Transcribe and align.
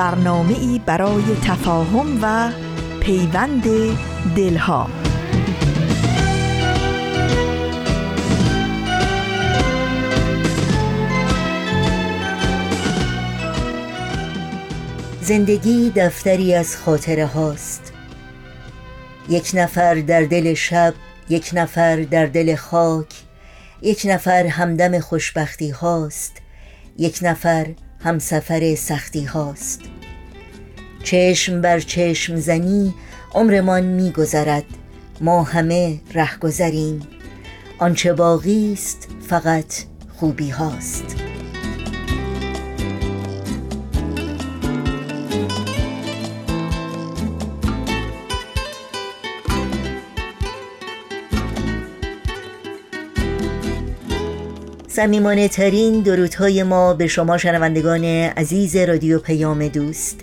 برنامه 0.00 0.58
ای 0.58 0.80
برای 0.86 1.22
تفاهم 1.44 2.18
و 2.22 2.52
پیوند 3.00 3.64
دلها. 4.36 4.90
زندگی 15.22 15.90
دفتری 15.96 16.54
از 16.54 16.76
خاطره 16.76 17.26
هاست. 17.26 17.92
یک 19.28 19.50
نفر 19.54 19.94
در 19.94 20.22
دل 20.22 20.54
شب 20.54 20.94
یک 21.28 21.50
نفر 21.52 21.96
در 21.96 22.26
دل 22.26 22.54
خاک 22.54 23.14
یک 23.82 24.02
نفر 24.04 24.46
همدم 24.46 25.00
خوشبختی 25.00 25.70
هاست 25.70 26.36
یک 26.98 27.18
نفر 27.22 27.66
همسفر 28.04 28.74
سختی 28.74 29.24
هاست. 29.24 29.80
چشم 31.02 31.60
بر 31.60 31.80
چشم 31.80 32.36
زنی 32.36 32.94
عمرمان 33.34 33.84
می 33.84 34.10
گذرد. 34.10 34.64
ما 35.20 35.42
همه 35.42 36.00
ره 36.14 36.38
گذریم 36.38 37.00
آنچه 37.78 38.12
باقی 38.12 38.72
است 38.72 39.08
فقط 39.28 39.74
خوبی 40.16 40.50
هاست. 40.50 41.29
سمیمانه 55.00 55.48
ترین 55.48 56.00
درودهای 56.00 56.62
ما 56.62 56.94
به 56.94 57.06
شما 57.06 57.38
شنوندگان 57.38 58.04
عزیز 58.04 58.76
رادیو 58.76 59.18
پیام 59.18 59.68
دوست. 59.68 60.20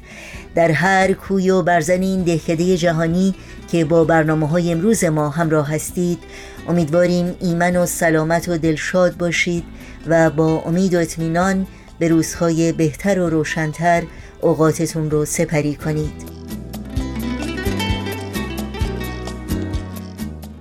در 0.56 0.72
هر 0.72 1.14
کوی 1.14 1.50
و 1.50 1.62
برزن 1.62 2.02
این 2.02 2.24
دهکده 2.24 2.78
جهانی 2.78 3.36
که 3.72 3.86
با 3.86 4.04
برنامه 4.04 4.48
های 4.48 4.72
امروز 4.72 5.04
ما 5.04 5.30
همراه 5.30 5.74
هستید 5.74 6.20
امیدواریم 6.68 7.36
ایمن 7.40 7.76
و 7.76 7.86
سلامت 7.86 8.50
و 8.50 8.58
دلشاد 8.58 9.18
باشید 9.18 9.64
و 10.08 10.30
با 10.30 10.62
امید 10.66 10.94
و 10.94 11.00
اطمینان 11.00 11.68
به 12.00 12.08
روزهای 12.08 12.72
بهتر 12.72 13.20
و 13.20 13.30
روشنتر 13.30 14.04
اوقاتتون 14.42 15.12
رو 15.12 15.26
سپری 15.26 15.76
کنید. 15.76 16.37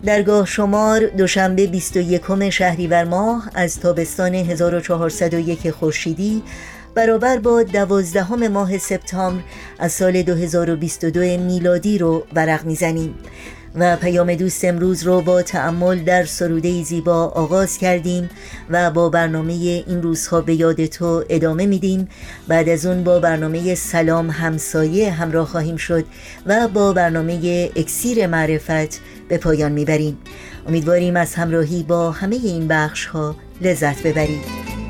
درگاه 0.06 0.46
شمار 0.46 1.06
دوشنبه 1.06 1.66
21 1.66 2.50
شهریور 2.50 3.04
ماه 3.04 3.50
از 3.54 3.80
تابستان 3.80 4.34
1401 4.34 5.70
خورشیدی 5.70 6.42
برابر 6.94 7.38
با 7.38 7.62
دوازدهم 7.62 8.48
ماه 8.48 8.78
سپتامبر 8.78 9.42
از 9.78 9.92
سال 9.92 10.22
2022 10.22 11.20
میلادی 11.20 11.98
رو 11.98 12.26
ورق 12.34 12.64
می‌زنیم. 12.64 13.14
و 13.76 13.96
پیام 13.96 14.34
دوست 14.34 14.64
امروز 14.64 15.02
رو 15.02 15.20
با 15.20 15.42
تأمل 15.42 16.04
در 16.04 16.24
سروده 16.24 16.82
زیبا 16.82 17.24
آغاز 17.24 17.78
کردیم 17.78 18.30
و 18.70 18.90
با 18.90 19.08
برنامه 19.08 19.52
این 19.52 20.02
روزها 20.02 20.40
به 20.40 20.54
یاد 20.54 20.86
تو 20.86 21.24
ادامه 21.28 21.66
میدیم. 21.66 22.08
بعد 22.48 22.68
از 22.68 22.86
اون 22.86 23.04
با 23.04 23.18
برنامه 23.18 23.74
سلام 23.74 24.30
همسایه 24.30 25.10
همراه 25.10 25.46
خواهیم 25.46 25.76
شد 25.76 26.04
و 26.46 26.68
با 26.68 26.92
برنامه 26.92 27.70
اکسیر 27.76 28.26
معرفت 28.26 29.00
به 29.28 29.38
پایان 29.38 29.72
می‌بریم. 29.72 30.18
امیدواریم 30.68 31.16
از 31.16 31.34
همراهی 31.34 31.82
با 31.82 32.10
همه 32.10 32.36
این 32.36 32.68
بخش 32.68 33.06
ها 33.06 33.36
لذت 33.60 34.02
ببرید. 34.02 34.85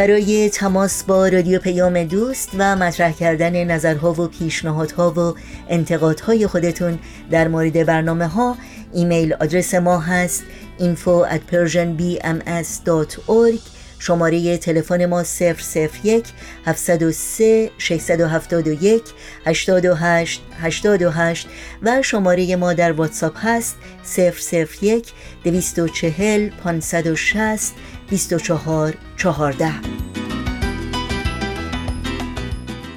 برای 0.00 0.50
تماس 0.50 1.04
با 1.04 1.28
رادیو 1.28 1.58
پیام 1.58 2.04
دوست 2.04 2.50
و 2.58 2.76
مطرح 2.76 3.12
کردن 3.12 3.64
نظرها 3.64 4.12
و 4.12 4.26
پیشنهادها 4.26 5.10
و 5.10 5.34
انتقادهای 5.68 6.46
خودتون 6.46 6.98
در 7.30 7.48
مورد 7.48 7.86
برنامه 7.86 8.26
ها 8.26 8.56
ایمیل 8.92 9.32
آدرس 9.32 9.74
ما 9.74 9.98
هست 9.98 10.42
info 10.78 11.26
at 11.30 11.40
persianbms.org 11.52 13.60
شماره 13.98 14.58
تلفن 14.58 15.06
ما 15.06 15.24
001 16.04 16.24
703 16.66 17.70
671 17.78 19.02
828 19.46 20.42
828 20.60 21.48
و 21.82 22.02
شماره 22.02 22.56
ما 22.56 22.72
در 22.72 22.92
واتساپ 22.92 23.34
هست 23.36 23.76
001 24.82 25.12
240 25.44 26.50
560 26.64 27.72
24 28.10 28.94
14 29.16 29.72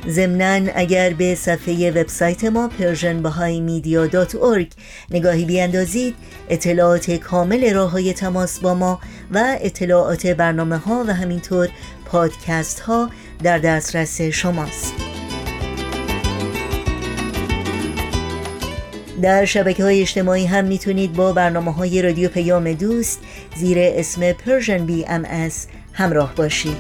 ضمنا 0.07 0.72
اگر 0.75 1.13
به 1.13 1.35
صفحه 1.35 1.91
وبسایت 1.91 2.44
ما 2.44 2.69
persianbahaimedia.org 2.79 4.68
نگاهی 5.12 5.46
بیاندازید 5.46 6.16
اطلاعات 6.50 7.12
کامل 7.12 7.74
راه 7.74 7.91
های 7.91 8.13
تماس 8.13 8.59
با 8.59 8.74
ما 8.74 9.00
و 9.31 9.57
اطلاعات 9.62 10.28
برنامه 10.28 10.78
ها 10.78 11.03
و 11.07 11.13
همینطور 11.13 11.69
پادکست 12.06 12.80
ها 12.80 13.09
در 13.44 13.57
دسترس 13.57 14.22
شماست. 14.22 15.12
در 19.22 19.46
شبکه 19.46 19.84
های 19.84 20.01
اجتماعی 20.01 20.46
هم 20.46 20.66
می‌تونید 20.66 21.13
با 21.13 21.34
برنامه 21.34 21.74
های 21.74 22.01
رادیو 22.01 22.29
پیام 22.29 22.74
دوست 22.74 23.19
زیر 23.56 23.78
اسم 23.79 24.34
بی 24.85 25.06
ام 25.07 25.50
همراه 25.94 26.35
باشید. 26.35 26.78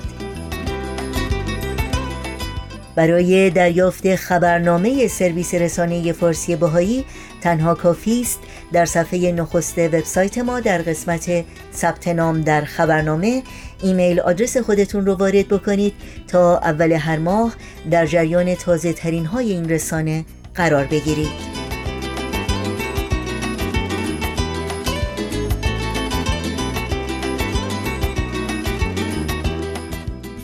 برای 2.95 3.49
دریافت 3.49 4.15
خبرنامه 4.15 5.07
سرویس 5.07 5.53
رسانه 5.53 6.11
فارسی 6.11 6.55
بهایی 6.55 7.05
تنها 7.41 7.75
کافی 7.75 8.21
است 8.21 8.39
در 8.73 8.85
صفحه 8.85 9.31
نخست 9.31 9.77
وبسایت 9.77 10.37
ما 10.37 10.59
در 10.59 10.77
قسمت 10.77 11.45
ثبت 11.73 12.07
نام 12.07 12.41
در 12.41 12.61
خبرنامه 12.61 13.43
ایمیل 13.83 14.19
آدرس 14.19 14.57
خودتون 14.57 15.05
رو 15.05 15.15
وارد 15.15 15.47
بکنید 15.47 15.93
تا 16.27 16.57
اول 16.57 16.91
هر 16.91 17.17
ماه 17.17 17.55
در 17.91 18.05
جریان 18.05 18.55
تازه 18.55 18.93
ترین 18.93 19.25
های 19.25 19.51
این 19.51 19.69
رسانه 19.69 20.25
قرار 20.55 20.85
بگیرید. 20.85 21.62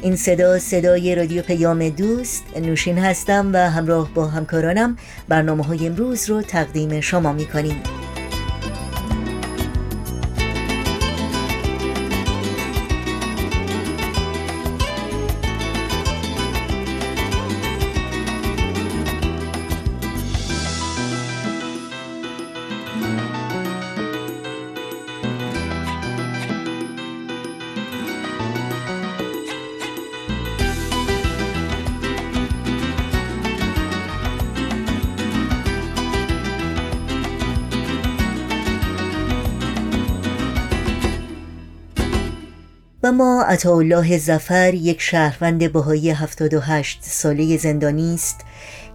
این 0.10 0.18
صدا 0.18 0.60
صدای 0.60 1.16
رادیو 1.16 1.42
پیام 1.42 1.90
دوست 1.90 2.44
نوشین 2.58 2.98
هستم 2.98 3.52
و 3.54 3.58
همراه 3.70 4.14
با 4.14 4.28
همکارانم 4.28 4.98
برنامه 5.28 5.64
های 5.64 5.88
امروز 5.88 6.30
رو 6.30 6.42
تقدیم 6.42 7.02
شما 7.02 7.34
می 7.34 7.46
کنیم. 7.46 7.99
و 43.20 43.24
ما 43.24 43.44
عطاالله 43.44 44.18
زفر 44.18 44.74
یک 44.74 45.02
شهروند 45.02 45.72
بهایی 45.72 46.10
78 46.10 47.00
ساله 47.02 47.58
زندانی 47.58 48.14
است 48.14 48.46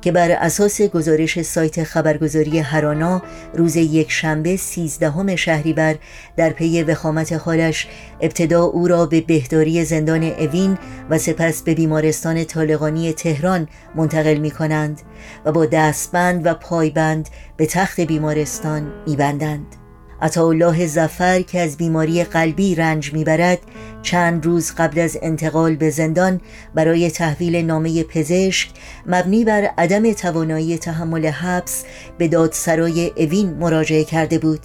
که 0.00 0.12
بر 0.12 0.30
اساس 0.30 0.82
گزارش 0.82 1.42
سایت 1.42 1.84
خبرگزاری 1.84 2.58
هرانا 2.58 3.22
روز 3.54 3.76
یک 3.76 4.10
شنبه 4.10 4.56
سیزدهم 4.56 5.36
شهریور 5.36 5.94
در 6.36 6.50
پی 6.50 6.82
وخامت 6.82 7.32
حالش 7.32 7.88
ابتدا 8.20 8.62
او 8.62 8.88
را 8.88 9.06
به 9.06 9.20
بهداری 9.20 9.84
زندان 9.84 10.22
اوین 10.22 10.78
و 11.10 11.18
سپس 11.18 11.62
به 11.62 11.74
بیمارستان 11.74 12.44
طالقانی 12.44 13.12
تهران 13.12 13.68
منتقل 13.94 14.34
می 14.34 14.50
کنند 14.50 15.02
و 15.44 15.52
با 15.52 15.66
دستبند 15.66 16.46
و 16.46 16.54
پایبند 16.54 17.28
به 17.56 17.66
تخت 17.66 18.00
بیمارستان 18.00 18.92
میبندند. 19.06 19.83
عطاالله 20.24 20.86
زفر 20.86 21.42
که 21.42 21.60
از 21.60 21.76
بیماری 21.76 22.24
قلبی 22.24 22.74
رنج 22.74 23.12
می‌برد 23.12 23.58
چند 24.02 24.46
روز 24.46 24.72
قبل 24.78 25.00
از 25.00 25.18
انتقال 25.22 25.76
به 25.76 25.90
زندان 25.90 26.40
برای 26.74 27.10
تحویل 27.10 27.56
نامه 27.56 28.02
پزشک 28.02 28.70
مبنی 29.06 29.44
بر 29.44 29.70
عدم 29.78 30.12
توانایی 30.12 30.78
تحمل 30.78 31.26
حبس 31.26 31.84
به 32.18 32.28
دادسرای 32.28 33.12
اوین 33.16 33.54
مراجعه 33.54 34.04
کرده 34.04 34.38
بود 34.38 34.60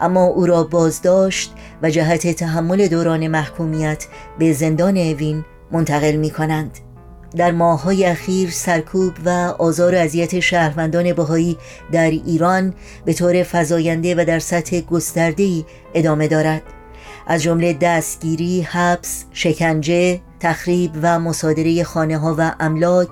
اما 0.00 0.24
او 0.24 0.46
را 0.46 0.64
بازداشت 0.64 1.52
و 1.82 1.90
جهت 1.90 2.26
تحمل 2.26 2.88
دوران 2.88 3.28
محکومیت 3.28 4.06
به 4.38 4.52
زندان 4.52 4.96
اوین 4.96 5.44
منتقل 5.72 6.16
می 6.16 6.30
کنند. 6.30 6.78
در 7.36 7.50
ماههای 7.50 8.04
اخیر 8.06 8.50
سرکوب 8.50 9.12
و 9.24 9.28
آزار 9.58 9.94
و 9.94 9.98
اذیت 9.98 10.40
شهروندان 10.40 11.12
بهایی 11.12 11.58
در 11.92 12.10
ایران 12.10 12.74
به 13.04 13.12
طور 13.12 13.46
فزاینده 13.52 14.14
و 14.14 14.24
در 14.24 14.38
سطح 14.38 14.80
گسترده‌ای 14.80 15.64
ادامه 15.94 16.28
دارد. 16.28 16.62
از 17.26 17.42
جمله 17.42 17.72
دستگیری، 17.72 18.62
حبس، 18.62 19.24
شکنجه، 19.32 20.20
تخریب 20.40 20.90
و 21.02 21.18
مصادره 21.18 21.84
خانه 21.84 22.18
ها 22.18 22.34
و 22.38 22.54
املاک، 22.60 23.08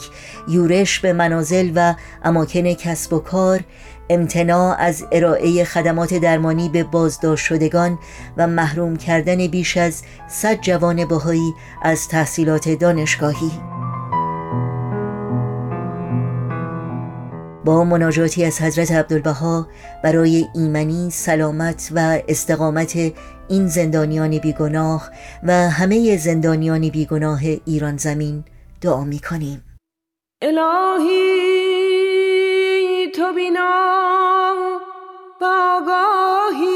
یورش 0.48 1.00
به 1.00 1.12
منازل 1.12 1.72
و 1.74 1.94
اماکن 2.24 2.72
کسب 2.72 3.12
و 3.12 3.18
کار، 3.18 3.60
امتناع 4.10 4.76
از 4.78 5.04
ارائه 5.12 5.64
خدمات 5.64 6.14
درمانی 6.14 6.68
به 6.68 6.84
بازداشت 6.84 7.44
شدگان 7.44 7.98
و 8.36 8.46
محروم 8.46 8.96
کردن 8.96 9.46
بیش 9.46 9.76
از 9.76 10.02
صد 10.28 10.60
جوان 10.60 11.04
بهایی 11.04 11.54
از 11.82 12.08
تحصیلات 12.08 12.68
دانشگاهی. 12.68 13.50
با 17.70 17.84
مناجاتی 17.84 18.44
از 18.44 18.62
حضرت 18.62 18.92
عبدالبها 18.92 19.66
برای 20.04 20.46
ایمنی، 20.54 21.10
سلامت 21.10 21.92
و 21.94 22.20
استقامت 22.28 22.96
این 23.48 23.66
زندانیان 23.66 24.38
بیگناه 24.38 25.10
و 25.42 25.52
همه 25.52 26.16
زندانیان 26.16 26.88
بیگناه 26.88 27.40
ایران 27.64 27.96
زمین 27.96 28.44
دعا 28.80 29.04
می 29.04 29.18
کنیم 29.18 29.64
الهی 30.42 31.10
تو 33.14 33.32
بینا 33.32 34.54
باگاهی 35.40 36.70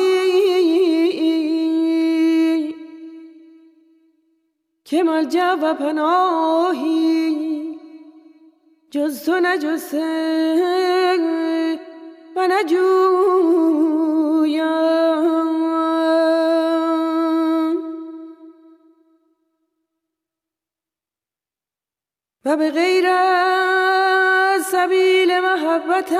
که 4.84 5.02
ملجا 5.02 5.58
و 5.62 5.74
پناهی 5.74 7.43
جز 8.94 9.24
تو 9.24 9.40
نجسه 9.40 10.00
و 12.36 12.46
نجویم 12.46 12.74
و 22.44 22.56
به 22.56 22.70
غیر 22.70 23.04
سبیل 24.62 25.40
محبتت 25.40 26.16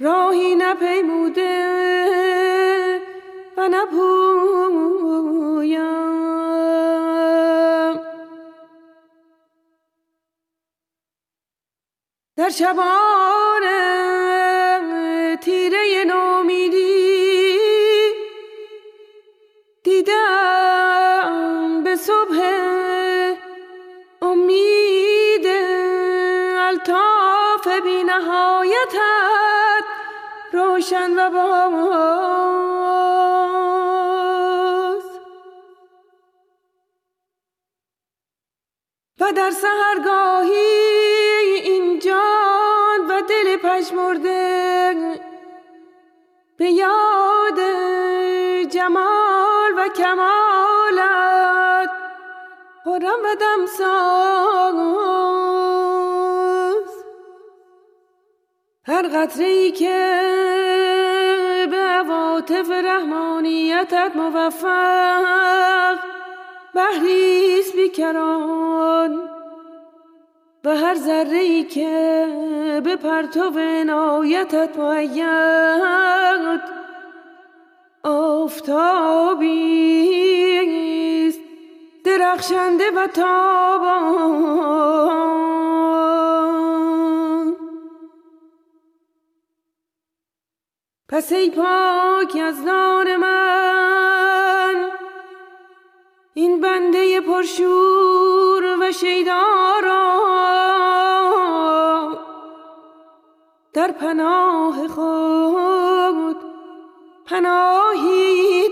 راهی 0.00 0.54
نپیموده 0.54 1.68
و 3.56 3.68
نپویم 3.68 4.98
در 12.38 12.50
شبان 12.50 13.62
تیره 15.36 16.04
نومیدی 16.06 17.58
دیدم 19.82 21.34
به 21.84 21.96
صبح 21.96 22.42
امید 24.22 25.46
الطاف 26.58 27.68
بی 27.84 28.04
نهایتت 28.04 29.84
روشن 30.52 31.10
و 31.18 31.30
باز. 31.30 31.88
و 39.20 39.32
در 39.32 39.50
سهرگاهی 39.50 40.87
پشمرده 43.78 44.94
به 46.56 46.70
یاد 46.70 47.60
جمال 48.70 49.72
و 49.76 49.88
کمالت 49.88 51.90
خورم 52.84 53.18
و 53.24 53.34
دمساز 53.40 54.74
هر 58.86 59.02
قطره 59.02 59.46
ای 59.46 59.72
که 59.72 60.18
به 61.70 61.76
عواطف 61.76 62.70
رحمانیتت 62.70 64.12
موفق 64.14 65.98
بحریست 66.74 67.76
بیکران. 67.76 69.27
و 70.68 70.70
هر 70.70 70.94
ذره 70.94 71.38
ای 71.38 71.64
که 71.64 72.26
به 72.84 72.96
پرتو 72.96 73.58
عنایتت 73.58 74.78
مؤید 74.78 76.60
آفتابی 78.02 79.48
است. 81.28 81.40
درخشنده 82.04 82.90
و 82.90 83.06
تابان. 83.06 84.48
پس 91.08 91.32
ای 91.32 91.50
پاک 91.50 92.36
از 92.42 92.62
نان 92.62 93.16
من 93.16 94.17
بنده 96.60 97.20
پرشور 97.20 98.78
و 98.80 98.92
شیداران 98.92 100.18
در 103.72 103.92
پناه 103.92 104.88
خود 104.88 106.36
پناهی 107.26 108.68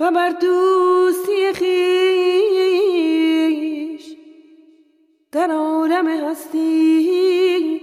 و 0.00 0.10
بر 0.10 0.30
دوستی 0.30 1.52
خیش 1.52 1.76
در 5.32 5.50
عالم 5.50 6.08
هستی 6.08 7.80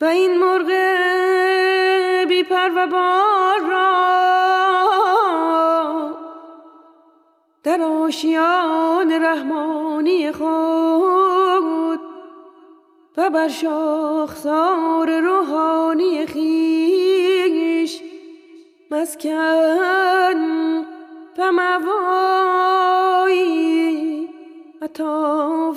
و 0.00 0.04
این 0.04 0.38
مرغ 0.38 0.66
بی 2.28 2.42
پر 2.42 2.70
و 2.76 2.86
بار 2.86 3.60
را 3.60 4.00
در 7.62 7.82
آشیان 7.82 9.12
رحمانی 9.12 10.32
خود 10.32 12.00
و 13.16 13.30
بر 13.30 13.48
شاخسار 13.48 15.20
روحانی 15.20 16.26
خیش 16.26 18.00
مسکن 18.90 20.89
و 21.40 21.52
موایی 21.52 23.18
عطا 24.82 25.72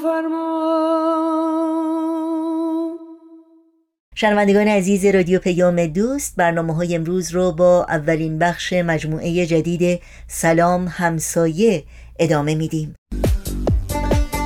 شنوندگان 4.15 4.67
عزیز 4.67 5.05
رادیو 5.05 5.39
پیام 5.39 5.85
دوست 5.87 6.35
برنامه 6.35 6.75
های 6.75 6.95
امروز 6.95 7.31
رو 7.31 7.51
با 7.51 7.85
اولین 7.89 8.39
بخش 8.39 8.73
مجموعه 8.73 9.45
جدید 9.45 10.01
سلام 10.27 10.87
همسایه 10.87 11.83
ادامه 12.19 12.55
میدیم. 12.55 12.95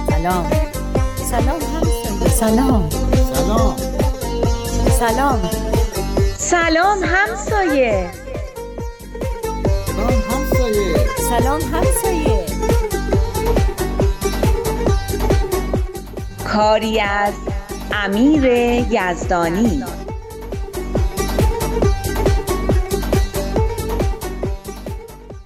سلام. 0.09 0.51
سلام 1.15 1.59
سلام. 2.29 2.89
سلام. 2.89 3.75
سلام. 5.00 5.50
سلام 6.38 7.03
همسایه. 7.03 8.26
سلام 9.97 10.21
همسایه. 10.29 10.95
سلام 11.29 11.61
همسایه. 11.61 12.45
کاری 16.47 16.99
از 16.99 17.33
امیر 17.91 18.43
یزدانی. 18.91 19.83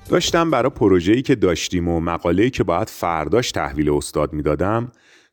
داشتم 0.10 0.52
برای 0.52 0.70
پروژه‌ای 0.70 1.22
که 1.22 1.36
داشتیم 1.36 1.88
و 1.88 2.00
مقاله‌ای 2.00 2.50
که 2.50 2.64
باید 2.64 2.90
فرداش 2.90 3.52
تحویل 3.52 3.90
استاد 3.90 4.34
می‌دادم 4.34 4.92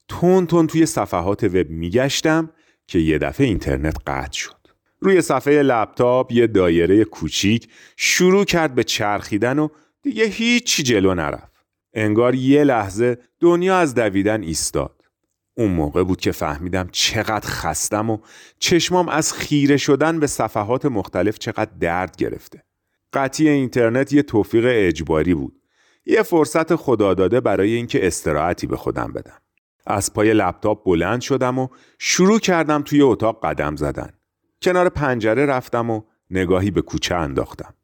تون 0.08 0.46
تون 0.46 0.66
توی 0.66 0.86
صفحات 0.86 1.44
وب 1.44 1.70
میگشتم 1.70 2.50
که 2.86 2.98
یه 2.98 3.18
دفعه 3.18 3.46
اینترنت 3.46 3.96
قطع 4.06 4.32
شد. 4.32 4.57
روی 5.00 5.22
صفحه 5.22 5.62
لپتاپ 5.62 6.32
یه 6.32 6.46
دایره 6.46 7.04
کوچیک 7.04 7.68
شروع 7.96 8.44
کرد 8.44 8.74
به 8.74 8.84
چرخیدن 8.84 9.58
و 9.58 9.68
دیگه 10.02 10.24
هیچی 10.24 10.82
جلو 10.82 11.14
نرفت. 11.14 11.52
انگار 11.94 12.34
یه 12.34 12.64
لحظه 12.64 13.18
دنیا 13.40 13.78
از 13.78 13.94
دویدن 13.94 14.42
ایستاد. 14.42 15.04
اون 15.54 15.70
موقع 15.70 16.04
بود 16.04 16.20
که 16.20 16.32
فهمیدم 16.32 16.88
چقدر 16.92 17.48
خستم 17.48 18.10
و 18.10 18.18
چشمام 18.58 19.08
از 19.08 19.32
خیره 19.32 19.76
شدن 19.76 20.20
به 20.20 20.26
صفحات 20.26 20.86
مختلف 20.86 21.38
چقدر 21.38 21.70
درد 21.80 22.16
گرفته. 22.16 22.64
قطعی 23.12 23.48
اینترنت 23.48 24.12
یه 24.12 24.22
توفیق 24.22 24.64
اجباری 24.68 25.34
بود. 25.34 25.62
یه 26.06 26.22
فرصت 26.22 26.74
خدا 26.74 27.14
داده 27.14 27.40
برای 27.40 27.72
اینکه 27.72 28.06
استراحتی 28.06 28.66
به 28.66 28.76
خودم 28.76 29.12
بدم. 29.12 29.38
از 29.86 30.12
پای 30.12 30.34
لپتاپ 30.34 30.84
بلند 30.84 31.20
شدم 31.20 31.58
و 31.58 31.68
شروع 31.98 32.38
کردم 32.38 32.82
توی 32.82 33.02
اتاق 33.02 33.46
قدم 33.46 33.76
زدن. 33.76 34.17
کنار 34.62 34.88
پنجره 34.88 35.46
رفتم 35.46 35.90
و 35.90 36.02
نگاهی 36.30 36.70
به 36.70 36.82
کوچه 36.82 37.14
انداختم. 37.14 37.74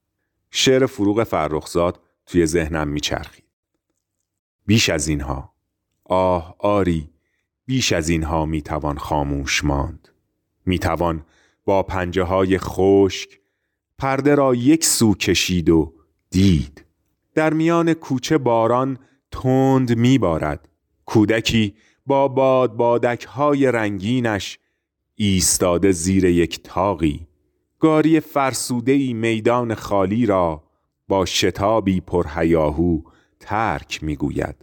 شعر 0.51 0.87
فروغ 0.87 1.25
فرخزاد 1.25 2.01
توی 2.27 2.47
ذهنم 2.47 2.89
میچرخید. 2.89 3.45
بیش 4.67 4.91
از 4.91 5.09
اینها. 5.09 5.55
آه 6.05 6.57
آری 6.59 7.11
بیش 7.67 7.93
از 7.93 8.09
اینها 8.09 8.47
می‌توان 8.47 8.99
خاموش 8.99 9.65
ماند. 9.65 10.09
می‌توان 10.67 11.25
با 11.65 11.83
پنجه 11.83 12.23
های 12.23 12.59
خشک 12.59 13.41
پرده 13.99 14.35
را 14.35 14.55
یک 14.55 14.85
سو 14.85 15.15
کشید 15.15 15.71
و 15.71 15.95
دید. 16.31 16.85
در 17.35 17.53
میان 17.53 17.95
کوچه 17.95 18.39
باران 18.39 18.99
تند 19.31 19.99
میبارد. 19.99 20.69
کودکی 21.07 21.75
با 22.07 22.29
باد 22.29 22.73
بادک 22.73 23.25
های 23.25 23.73
رنگینش 23.73 24.59
ایستاده 25.17 25.93
زیر 25.93 26.25
یک 26.25 26.63
تاقی 26.63 27.27
گاری 27.79 28.21
فرسودهی 28.21 29.13
میدان 29.13 29.75
خالی 29.75 30.27
را 30.27 30.63
با 31.09 31.25
شتابی 31.25 32.01
پرهیاهو 32.01 33.03
ترک 33.41 34.05
می‌گوید. 34.05 34.57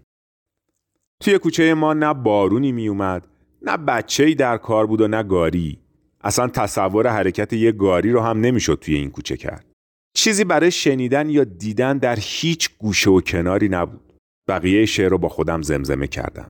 توی 1.20 1.38
کوچه 1.38 1.74
ما 1.74 1.94
نه 1.94 2.14
بارونی 2.14 2.72
میومد 2.72 3.28
نه 3.62 3.78
بچه‌ای 3.78 4.36
در 4.36 4.58
کار 4.58 4.88
بود 4.88 5.02
و 5.02 5.08
نه 5.08 5.24
گاری. 5.24 5.80
اصلا 6.22 6.48
تصور 6.48 7.08
حرکت 7.08 7.54
یه 7.54 7.72
گاری 7.72 8.12
رو 8.12 8.22
هم 8.22 8.42
نمی‌شد 8.42 8.80
توی 8.82 8.96
این 8.96 9.10
کوچه 9.10 9.38
کرد. 9.38 9.66
چیزی 10.14 10.44
برای 10.44 10.72
شنیدن 10.72 11.30
یا 11.30 11.44
دیدن 11.44 11.98
در 11.98 12.18
هیچ 12.22 12.70
گوشه 12.78 13.10
و 13.10 13.22
کناری 13.22 13.70
نبود. 13.70 14.14
بقیه 14.48 14.86
شعر 14.86 15.10
رو 15.10 15.18
با 15.18 15.30
خودم 15.30 15.62
زمزمه 15.62 16.08
کردم. 16.08 16.48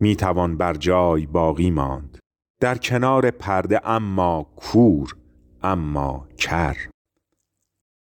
می‌توان 0.00 0.56
بر 0.56 0.74
جای 0.74 1.26
باقی 1.26 1.70
ماند. 1.70 2.18
در 2.62 2.78
کنار 2.78 3.30
پرده 3.30 3.88
اما 3.88 4.52
کور 4.56 5.16
اما 5.62 6.28
کر. 6.38 6.76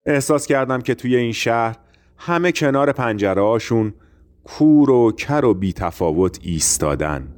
احساس 0.05 0.47
کردم 0.47 0.81
که 0.81 0.95
توی 0.95 1.15
این 1.15 1.31
شهر 1.31 1.77
همه 2.17 2.51
کنار 2.51 2.91
پنجره 2.91 3.41
هاشون 3.41 3.93
کور 4.43 4.89
و 4.89 5.11
کر 5.11 5.45
و 5.45 5.53
بی 5.53 5.73
تفاوت 5.73 6.39
ایستادن 6.41 7.35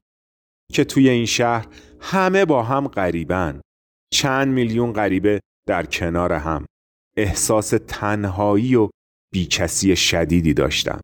که 0.74 0.84
توی 0.84 1.10
این 1.10 1.26
شهر 1.26 1.68
همه 2.00 2.46
با 2.46 2.64
هم 2.64 2.88
غریبن. 2.88 3.62
چند 4.14 4.48
میلیون 4.48 4.94
غریبه 4.94 5.40
در 5.68 5.86
کنار 5.86 6.34
هم. 6.34 6.66
احساس 7.18 7.74
تنهایی 7.88 8.76
و 8.76 8.90
بیکسی 9.34 9.96
شدیدی 9.96 10.54
داشتم. 10.54 11.00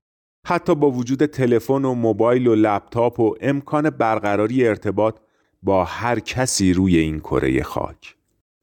حتی 0.48 0.76
با 0.76 0.92
وجود 0.92 1.26
تلفن 1.26 1.86
و 1.86 1.94
موبایل 1.94 2.48
و 2.48 2.56
لپتاپ 2.56 3.20
و 3.20 3.36
امکان 3.42 3.90
برقراری 3.90 4.68
ارتباط 4.68 5.25
با 5.66 5.84
هر 5.86 6.20
کسی 6.20 6.74
روی 6.74 6.98
این 6.98 7.20
کره 7.20 7.64
خاک. 7.64 8.16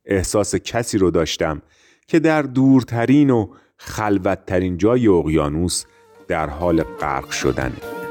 احساس 0.04 0.54
کسی 0.54 0.98
رو 0.98 1.10
داشتم 1.10 1.62
که 2.06 2.18
در 2.18 2.42
دورترین 2.42 3.30
و 3.30 3.46
خلوتترین 3.76 4.78
جای 4.78 5.08
اقیانوس 5.08 5.84
در 6.28 6.50
حال 6.50 6.82
غرق 6.82 7.30
شدنه. 7.30 8.01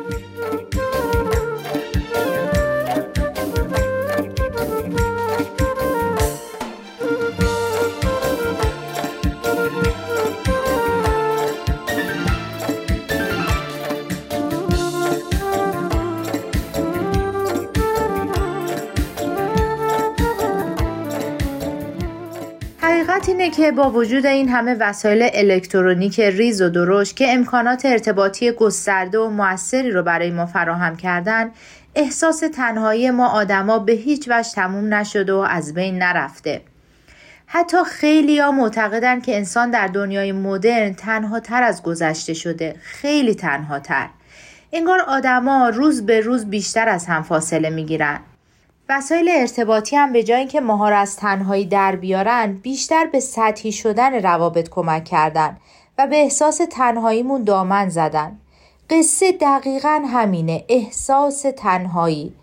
که 23.52 23.72
با 23.72 23.92
وجود 23.92 24.26
این 24.26 24.50
همه 24.50 24.76
وسایل 24.80 25.30
الکترونیک 25.34 26.20
ریز 26.20 26.62
و 26.62 26.70
درشت 26.70 27.16
که 27.16 27.34
امکانات 27.34 27.86
ارتباطی 27.86 28.52
گسترده 28.52 29.20
و 29.20 29.30
موثری 29.30 29.92
رو 29.92 30.04
برای 30.04 30.32
ما 30.32 30.46
فراهم 30.46 30.98
کردن 30.98 31.52
احساس 31.96 32.40
تنهایی 32.40 33.12
ما 33.12 33.28
آدما 33.28 33.80
به 33.80 33.94
هیچ 33.94 34.30
وجه 34.30 34.50
تموم 34.56 34.94
نشده 34.94 35.34
و 35.34 35.38
از 35.38 35.74
بین 35.74 35.98
نرفته. 35.98 36.62
حتی 37.46 37.78
خیلی 37.86 38.40
ها 38.40 38.52
معتقدن 38.52 39.22
که 39.22 39.36
انسان 39.36 39.72
در 39.72 39.88
دنیای 39.88 40.32
مدرن 40.32 40.94
تنها 40.94 41.40
تر 41.40 41.64
از 41.64 41.84
گذشته 41.84 42.34
شده 42.34 42.76
خیلی 42.82 43.36
تنها 43.36 43.80
تر 43.80 44.08
انگار 44.74 45.00
آدما 45.00 45.70
روز 45.70 46.06
به 46.06 46.20
روز 46.20 46.46
بیشتر 46.46 46.90
از 46.90 47.06
هم 47.06 47.24
فاصله 47.24 47.70
می‌گیرن. 47.70 48.20
وسایل 48.94 49.30
ارتباطی 49.30 49.96
هم 49.96 50.14
به 50.14 50.24
جای 50.24 50.40
اینکه 50.40 50.62
ماها 50.62 50.90
را 50.90 50.98
از 50.98 51.16
تنهایی 51.16 51.66
در 51.66 51.96
بیارن 51.96 52.54
بیشتر 52.54 53.06
به 53.06 53.20
سطحی 53.20 53.72
شدن 53.72 54.14
روابط 54.14 54.70
کمک 54.70 55.06
کردن 55.06 55.58
و 55.98 56.08
به 56.08 56.16
احساس 56.16 56.62
تنهاییمون 56.72 57.44
دامن 57.44 57.90
زدن. 57.90 58.40
قصه 58.90 59.32
دقیقا 59.32 60.04
همینه 60.08 60.66
احساس 60.70 61.46
تنهایی. 61.58 62.34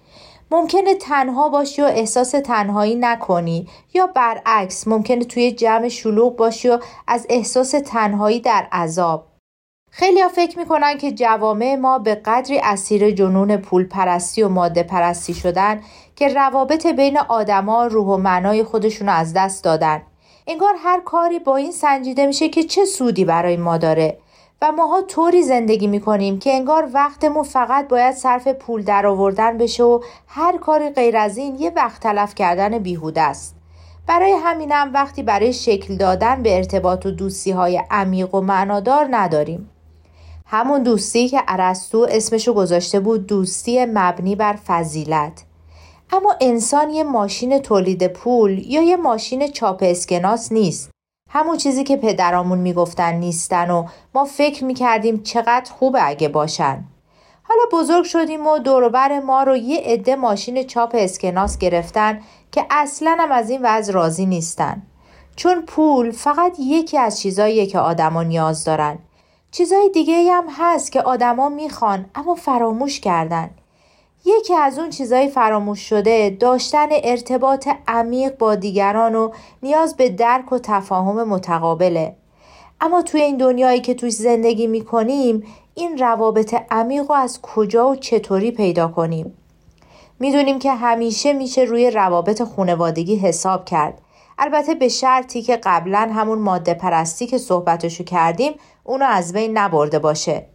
ممکنه 0.50 0.94
تنها 0.94 1.48
باشی 1.48 1.82
و 1.82 1.84
احساس 1.84 2.30
تنهایی 2.30 2.94
نکنی 2.94 3.68
یا 3.94 4.06
برعکس 4.06 4.88
ممکنه 4.88 5.24
توی 5.24 5.52
جمع 5.52 5.88
شلوغ 5.88 6.36
باشی 6.36 6.68
و 6.68 6.78
از 7.06 7.26
احساس 7.30 7.70
تنهایی 7.70 8.40
در 8.40 8.68
عذاب. 8.72 9.27
خیلی 9.90 10.20
ها 10.20 10.28
فکر 10.28 10.58
می‌کنن 10.58 10.98
که 10.98 11.12
جوامع 11.12 11.76
ما 11.76 11.98
به 11.98 12.14
قدری 12.14 12.58
اسیر 12.58 13.10
جنون 13.10 13.56
پول 13.56 13.84
پرستی 13.84 14.42
و 14.42 14.48
ماده 14.48 14.82
پرستی 14.82 15.34
شدن 15.34 15.80
که 16.16 16.28
روابط 16.28 16.86
بین 16.86 17.18
آدما 17.18 17.86
روح 17.86 18.06
و 18.06 18.16
معنای 18.16 18.64
خودشون 18.64 19.08
از 19.08 19.32
دست 19.32 19.64
دادن. 19.64 20.02
انگار 20.46 20.74
هر 20.78 21.00
کاری 21.00 21.38
با 21.38 21.56
این 21.56 21.72
سنجیده 21.72 22.26
میشه 22.26 22.48
که 22.48 22.62
چه 22.62 22.84
سودی 22.84 23.24
برای 23.24 23.56
ما 23.56 23.78
داره 23.78 24.18
و 24.62 24.72
ماها 24.72 25.02
طوری 25.02 25.42
زندگی 25.42 25.86
می‌کنیم 25.86 26.38
که 26.38 26.54
انگار 26.54 26.88
وقتمون 26.94 27.42
فقط 27.42 27.88
باید 27.88 28.14
صرف 28.14 28.48
پول 28.48 28.82
در 28.82 29.06
آوردن 29.06 29.58
بشه 29.58 29.84
و 29.84 30.00
هر 30.26 30.56
کاری 30.56 30.90
غیر 30.90 31.16
از 31.16 31.36
این 31.36 31.58
یه 31.58 31.72
وقت 31.76 32.02
تلف 32.02 32.34
کردن 32.34 32.78
بیهوده 32.78 33.20
است. 33.20 33.56
برای 34.06 34.32
همینم 34.32 34.90
وقتی 34.94 35.22
برای 35.22 35.52
شکل 35.52 35.96
دادن 35.96 36.42
به 36.42 36.56
ارتباط 36.56 37.06
و 37.06 37.10
دوستی 37.10 37.50
های 37.50 37.82
عمیق 37.90 38.34
و 38.34 38.40
معنادار 38.40 39.08
نداریم. 39.10 39.70
همون 40.50 40.82
دوستی 40.82 41.28
که 41.28 41.42
ارسطو 41.48 42.06
اسمشو 42.10 42.54
گذاشته 42.54 43.00
بود 43.00 43.26
دوستی 43.26 43.84
مبنی 43.84 44.36
بر 44.36 44.52
فضیلت. 44.66 45.44
اما 46.12 46.34
انسان 46.40 46.90
یه 46.90 47.04
ماشین 47.04 47.58
تولید 47.58 48.06
پول 48.06 48.58
یا 48.66 48.82
یه 48.82 48.96
ماشین 48.96 49.48
چاپ 49.48 49.82
اسکناس 49.82 50.52
نیست. 50.52 50.90
همون 51.30 51.56
چیزی 51.56 51.84
که 51.84 51.96
پدرامون 51.96 52.58
می‌گفتن 52.58 53.14
نیستن 53.14 53.70
و 53.70 53.86
ما 54.14 54.24
فکر 54.24 54.64
می‌کردیم 54.64 55.22
چقدر 55.22 55.70
خوبه 55.78 56.06
اگه 56.06 56.28
باشن. 56.28 56.84
حالا 57.42 57.62
بزرگ 57.72 58.04
شدیم 58.04 58.46
و 58.46 58.58
دوروبر 58.58 59.20
ما 59.20 59.42
رو 59.42 59.56
یه 59.56 59.80
عده 59.84 60.16
ماشین 60.16 60.62
چاپ 60.62 60.96
اسکناس 60.98 61.58
گرفتن 61.58 62.20
که 62.52 62.66
اصلا 62.70 63.16
هم 63.20 63.32
از 63.32 63.50
این 63.50 63.60
وضع 63.62 63.92
راضی 63.92 64.26
نیستن. 64.26 64.82
چون 65.36 65.62
پول 65.62 66.10
فقط 66.10 66.56
یکی 66.60 66.98
از 66.98 67.20
چیزاییه 67.20 67.66
که 67.66 67.78
آدما 67.78 68.22
نیاز 68.22 68.64
دارن. 68.64 68.98
چیزای 69.50 69.90
دیگه 69.94 70.32
هم 70.32 70.44
هست 70.58 70.92
که 70.92 71.02
آدما 71.02 71.48
می‌خوان 71.48 72.06
اما 72.14 72.34
فراموش 72.34 73.00
کردن. 73.00 73.50
یکی 74.24 74.54
از 74.54 74.78
اون 74.78 74.90
چیزای 74.90 75.28
فراموش 75.28 75.80
شده 75.80 76.36
داشتن 76.40 76.88
ارتباط 76.90 77.68
عمیق 77.88 78.38
با 78.38 78.54
دیگران 78.54 79.14
و 79.14 79.30
نیاز 79.62 79.96
به 79.96 80.08
درک 80.08 80.52
و 80.52 80.58
تفاهم 80.58 81.28
متقابله. 81.28 82.16
اما 82.80 83.02
توی 83.02 83.20
این 83.20 83.36
دنیایی 83.36 83.80
که 83.80 83.94
توش 83.94 84.12
زندگی 84.12 84.66
می‌کنیم 84.66 85.42
این 85.74 85.98
روابط 85.98 86.54
عمیق 86.70 87.10
رو 87.10 87.12
از 87.12 87.42
کجا 87.42 87.88
و 87.88 87.96
چطوری 87.96 88.50
پیدا 88.50 88.88
کنیم؟ 88.88 89.34
می‌دونیم 90.20 90.58
که 90.58 90.72
همیشه 90.72 91.32
میشه 91.32 91.60
روی 91.60 91.90
روابط 91.90 92.42
خونوادگی 92.42 93.16
حساب 93.16 93.64
کرد. 93.64 94.00
البته 94.38 94.74
به 94.74 94.88
شرطی 94.88 95.42
که 95.42 95.56
قبلا 95.56 96.10
همون 96.12 96.38
ماده 96.38 96.74
پرستی 96.74 97.26
که 97.26 97.38
صحبتشو 97.38 98.04
کردیم 98.04 98.52
اونو 98.88 99.04
از 99.04 99.32
بین 99.32 99.58
نبرده 99.58 99.98
باشه. 99.98 100.46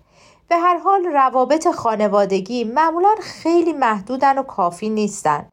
به 0.50 0.58
هر 0.58 0.78
حال 0.78 1.06
روابط 1.06 1.68
خانوادگی 1.68 2.64
معمولا 2.64 3.16
خیلی 3.22 3.74
محدودن 3.74 4.38
و 4.38 4.44
کافی 4.44 4.90
نیستن. 4.90 5.50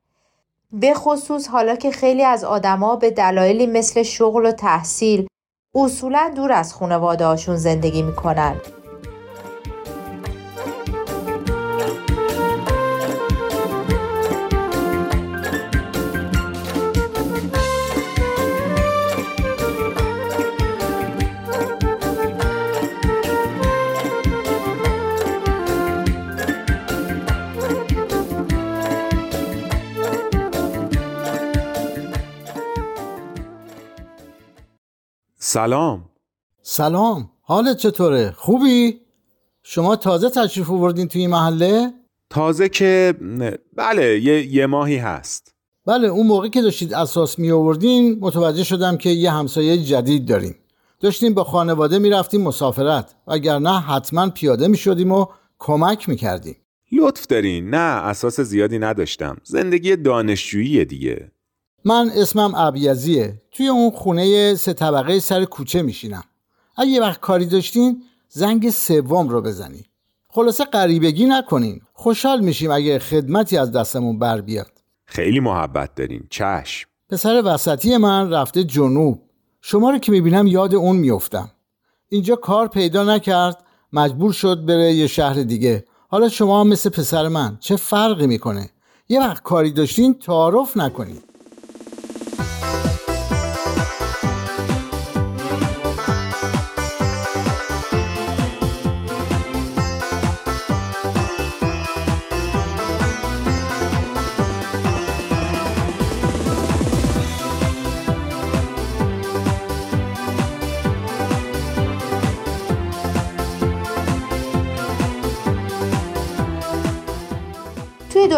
به 0.73 0.95
خصوص 0.95 1.49
حالا 1.49 1.77
که 1.77 1.91
خیلی 1.91 2.25
از 2.25 2.45
آدما 2.45 2.97
به 2.97 3.11
دلایلی 3.11 3.67
مثل 3.67 4.03
شغل 4.03 4.47
و 4.47 4.53
تحصیل 4.53 5.27
اصولا 5.75 6.33
دور 6.37 6.53
از 6.53 6.75
خانواده 6.75 7.27
هاشون 7.27 7.57
زندگی 7.57 8.03
می‌کنن. 8.03 8.57
سلام. 35.53 36.05
سلام. 36.63 37.31
حالت 37.43 37.77
چطوره؟ 37.77 38.35
خوبی؟ 38.37 39.01
شما 39.63 39.97
تازه 39.97 40.31
تشریف 40.31 40.71
آوردین 40.71 41.09
توی 41.09 41.21
این 41.21 41.31
محله؟ 41.31 41.93
تازه 42.31 42.69
که 42.69 43.15
بله 43.77 44.21
یه, 44.21 44.47
یه 44.47 44.67
ماهی 44.67 44.97
هست. 44.97 45.55
بله 45.87 46.09
اون 46.09 46.27
موقع 46.27 46.49
که 46.49 46.63
داشتید 46.63 46.95
اساس 46.95 47.39
می 47.39 47.51
آوردین 47.51 48.19
متوجه 48.21 48.65
شدم 48.65 48.97
که 48.97 49.11
یه 49.11 49.31
همسایه 49.31 49.79
جدید 49.79 50.29
داریم. 50.29 50.55
داشتیم 51.01 51.35
با 51.35 51.45
خانواده 51.45 51.99
می‌رفتیم 51.99 52.43
مسافرت. 52.43 53.15
وگرنه 53.27 53.81
حتما 53.81 54.31
پیاده 54.31 54.69
می 54.69 54.77
شدیم 54.77 55.13
و 55.13 55.27
کمک 55.59 56.09
می 56.09 56.17
کردیم. 56.17 56.57
لطف 56.93 57.27
دارین. 57.27 57.71
نه 57.71 58.07
اساس 58.07 58.41
زیادی 58.41 58.79
نداشتم. 58.79 59.37
زندگی 59.45 59.97
دانشجویی 59.97 60.85
دیگه. 60.85 61.31
من 61.85 62.11
اسمم 62.15 62.55
ابیزیه 62.55 63.43
توی 63.53 63.69
اون 63.69 63.91
خونه 63.91 64.55
سه 64.55 64.73
طبقه 64.73 65.21
سر 65.21 65.45
کوچه 65.45 65.83
میشینم. 65.83 66.25
اگه 66.77 66.91
یه 66.91 67.01
وقت 67.01 67.21
کاری 67.21 67.47
داشتین 67.47 68.03
زنگ 68.29 68.71
سوم 68.71 69.29
رو 69.29 69.43
بزنید 69.43 69.87
خلاصه 70.29 70.65
غریبگی 70.65 71.27
نکنین. 71.27 71.81
خوشحال 71.93 72.41
میشیم 72.41 72.71
اگه 72.71 72.99
خدمتی 72.99 73.57
از 73.57 73.73
دستمون 73.73 74.19
بر 74.19 74.41
بیاد. 74.41 74.73
خیلی 75.05 75.41
محبت 75.41 75.95
دارین. 75.95 76.27
چشم. 76.31 76.89
پسر 77.11 77.43
وسطی 77.45 77.97
من 77.97 78.31
رفته 78.31 78.65
جنوب. 78.65 79.23
شما 79.61 79.91
رو 79.91 79.99
که 79.99 80.13
می‌بینم 80.13 80.47
یاد 80.47 80.75
اون 80.75 80.97
میفتم 80.97 81.51
اینجا 82.09 82.37
کار 82.37 82.69
پیدا 82.69 83.05
نکرد 83.05 83.65
مجبور 83.93 84.33
شد 84.33 84.67
بره 84.67 84.93
یه 84.93 85.07
شهر 85.07 85.43
دیگه. 85.43 85.85
حالا 86.09 86.29
شما 86.29 86.65
مثل 86.65 86.91
پسر 86.91 87.29
من 87.29 87.57
چه 87.61 87.77
فرقی 87.77 88.27
می‌کنه؟ 88.27 88.71
یه 89.09 89.21
وقت 89.21 89.43
کاری 89.43 89.71
داشتین 89.71 90.15
تعارف 90.15 90.77
نکنین. 90.77 91.23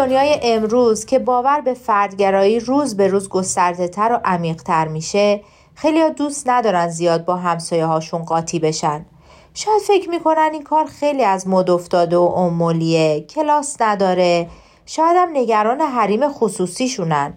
دنیای 0.03 0.39
امروز 0.41 1.05
که 1.05 1.19
باور 1.19 1.61
به 1.61 1.73
فردگرایی 1.73 2.59
روز 2.59 2.97
به 2.97 3.07
روز 3.07 3.29
گسترده 3.29 3.87
تر 3.87 4.13
و 4.13 4.19
عمیق 4.25 4.63
تر 4.63 4.87
میشه 4.87 5.41
خیلی 5.75 6.01
ها 6.01 6.09
دوست 6.09 6.49
ندارن 6.49 6.89
زیاد 6.89 7.25
با 7.25 7.35
همسایه 7.35 7.85
هاشون 7.85 8.23
قاطی 8.23 8.59
بشن. 8.59 9.05
شاید 9.53 9.81
فکر 9.81 10.09
می‌کنن 10.09 10.49
این 10.53 10.63
کار 10.63 10.85
خیلی 10.85 11.23
از 11.23 11.47
مد 11.47 11.69
افتاده 11.69 12.17
و 12.17 12.21
امولیه 12.21 13.21
کلاس 13.21 13.81
نداره 13.81 14.49
شاید 14.85 15.17
هم 15.17 15.29
نگران 15.33 15.81
حریم 15.81 16.29
خصوصیشونن. 16.29 17.33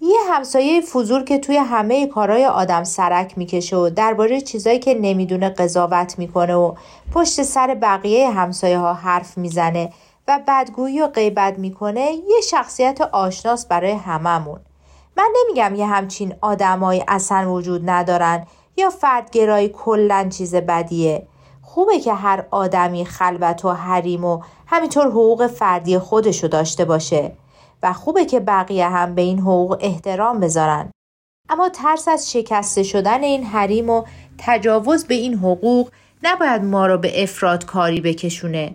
یه 0.00 0.18
همسایه 0.30 0.80
فضول 0.80 1.24
که 1.24 1.38
توی 1.38 1.56
همه 1.56 2.06
کارهای 2.06 2.46
آدم 2.46 2.84
سرک 2.84 3.38
می‌کشه 3.38 3.76
و 3.76 3.90
درباره 3.90 4.40
چیزایی 4.40 4.78
که 4.78 4.94
نمی‌دونه 4.94 5.48
قضاوت 5.48 6.18
می‌کنه 6.18 6.54
و 6.54 6.74
پشت 7.14 7.42
سر 7.42 7.74
بقیه 7.74 8.30
همسایه 8.30 8.78
ها 8.78 8.94
حرف 8.94 9.38
می‌زنه 9.38 9.92
و 10.30 10.40
بدگویی 10.48 11.00
و 11.00 11.06
غیبت 11.06 11.58
می‌کنه 11.58 12.10
یه 12.28 12.40
شخصیت 12.50 13.00
آشناس 13.00 13.66
برای 13.66 13.92
هممون. 13.92 14.60
من 15.16 15.28
نمیگم 15.36 15.74
یه 15.74 15.86
همچین 15.86 16.34
آدمایی 16.40 17.04
اصلا 17.08 17.52
وجود 17.52 17.90
ندارن 17.90 18.46
یا 18.76 18.90
فردگرایی 18.90 19.68
کلا 19.68 20.28
چیز 20.30 20.54
بدیه. 20.54 21.26
خوبه 21.62 22.00
که 22.00 22.12
هر 22.12 22.46
آدمی 22.50 23.04
خلوت 23.04 23.64
و 23.64 23.72
حریم 23.72 24.24
و 24.24 24.42
همینطور 24.66 25.06
حقوق 25.06 25.46
فردی 25.46 25.98
خودشو 25.98 26.46
داشته 26.46 26.84
باشه 26.84 27.32
و 27.82 27.92
خوبه 27.92 28.24
که 28.24 28.40
بقیه 28.40 28.88
هم 28.88 29.14
به 29.14 29.22
این 29.22 29.38
حقوق 29.38 29.76
احترام 29.80 30.40
بذارن. 30.40 30.90
اما 31.48 31.68
ترس 31.68 32.08
از 32.08 32.32
شکسته 32.32 32.82
شدن 32.82 33.22
این 33.22 33.44
حریم 33.44 33.90
و 33.90 34.04
تجاوز 34.38 35.04
به 35.04 35.14
این 35.14 35.34
حقوق 35.34 35.90
نباید 36.22 36.64
ما 36.64 36.86
رو 36.86 36.98
به 36.98 37.22
افراد 37.22 37.64
کاری 37.64 38.00
بکشونه. 38.00 38.74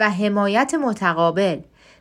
و 0.00 0.10
حمایت 0.10 0.74
متقابل. 0.74 1.58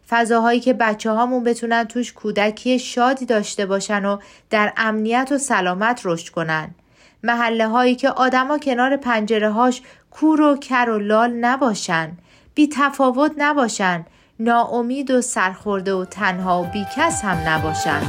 فضاهایی 0.09 0.59
که 0.59 0.73
بچه 0.73 1.11
هامون 1.11 1.43
بتونن 1.43 1.83
توش 1.83 2.13
کودکی 2.13 2.79
شادی 2.79 3.25
داشته 3.25 3.65
باشن 3.65 4.05
و 4.05 4.17
در 4.49 4.73
امنیت 4.77 5.29
و 5.31 5.37
سلامت 5.37 6.01
رشد 6.03 6.29
کنن. 6.29 6.75
محله 7.23 7.67
هایی 7.67 7.95
که 7.95 8.09
آدما 8.09 8.57
کنار 8.57 8.97
پنجره 8.97 9.49
هاش 9.49 9.81
کور 10.11 10.41
و 10.41 10.57
کر 10.57 10.89
و 10.89 10.99
لال 10.99 11.31
نباشن 11.31 12.11
بی 12.55 12.69
تفاوت 12.73 13.31
نباشن 13.37 14.05
ناامید 14.39 15.11
و 15.11 15.21
سرخورده 15.21 15.93
و 15.93 16.05
تنها 16.05 16.63
و 16.63 16.65
بیکس 16.65 17.21
هم 17.23 17.37
نباشن. 17.49 18.01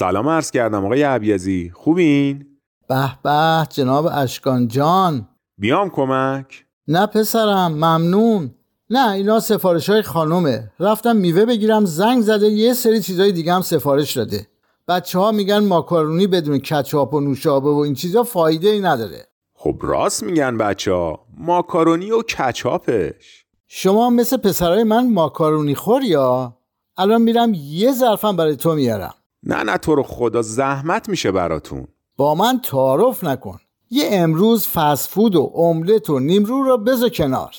سلام 0.00 0.28
عرض 0.28 0.50
کردم 0.50 0.84
آقای 0.84 1.02
عبیزی. 1.02 1.70
خوبین؟ 1.74 2.46
به 2.88 3.10
به 3.22 3.66
جناب 3.70 4.08
اشکان 4.12 4.68
جان. 4.68 5.28
بیام 5.58 5.90
کمک؟ 5.90 6.64
نه 6.88 7.06
پسرم 7.06 7.72
ممنون. 7.72 8.54
نه 8.90 9.10
اینا 9.10 9.40
سفارش 9.40 9.90
های 9.90 10.02
خانومه. 10.02 10.70
رفتم 10.80 11.16
میوه 11.16 11.44
بگیرم 11.44 11.84
زنگ 11.84 12.22
زده 12.22 12.46
یه 12.46 12.74
سری 12.74 13.00
چیزای 13.00 13.32
دیگه 13.32 13.52
هم 13.52 13.60
سفارش 13.60 14.16
داده. 14.16 14.46
بچه 14.88 15.18
ها 15.18 15.32
میگن 15.32 15.58
ماکارونی 15.58 16.26
بدون 16.26 16.58
کچاپ 16.58 17.14
و 17.14 17.20
نوشابه 17.20 17.70
و 17.70 17.78
این 17.78 17.94
چیزا 17.94 18.22
فایده 18.22 18.68
ای 18.68 18.80
نداره. 18.80 19.26
خب 19.54 19.76
راست 19.80 20.22
میگن 20.22 20.56
بچه 20.56 20.92
ها 20.92 21.26
ماکارونی 21.38 22.10
و 22.10 22.22
کچاپش. 22.22 23.44
شما 23.68 24.10
مثل 24.10 24.36
پسرای 24.36 24.84
من 24.84 25.12
ماکارونی 25.12 25.74
خور 25.74 26.02
یا 26.02 26.56
الان 26.96 27.22
میرم 27.22 27.52
یه 27.54 27.92
ظرفم 27.92 28.36
برای 28.36 28.56
تو 28.56 28.74
میارم. 28.74 29.14
نه 29.42 29.62
نه 29.62 29.78
تو 29.78 29.94
رو 29.94 30.02
خدا 30.02 30.42
زحمت 30.42 31.08
میشه 31.08 31.32
براتون. 31.32 31.86
با 32.16 32.34
من 32.34 32.60
تعارف 32.60 33.24
نکن. 33.24 33.58
یه 33.90 34.08
امروز 34.12 34.66
فسفود 34.66 35.36
و 35.36 35.52
املت 35.56 36.10
و 36.10 36.18
نیمرو 36.18 36.62
رو 36.62 36.78
بذار 36.78 37.08
کنار. 37.08 37.54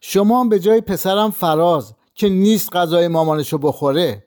شما 0.00 0.44
به 0.44 0.58
جای 0.58 0.80
پسرم 0.80 1.30
فراز 1.30 1.94
که 2.14 2.28
نیست 2.28 2.76
غذای 2.76 3.08
مامانشو 3.08 3.58
بخوره 3.58 4.24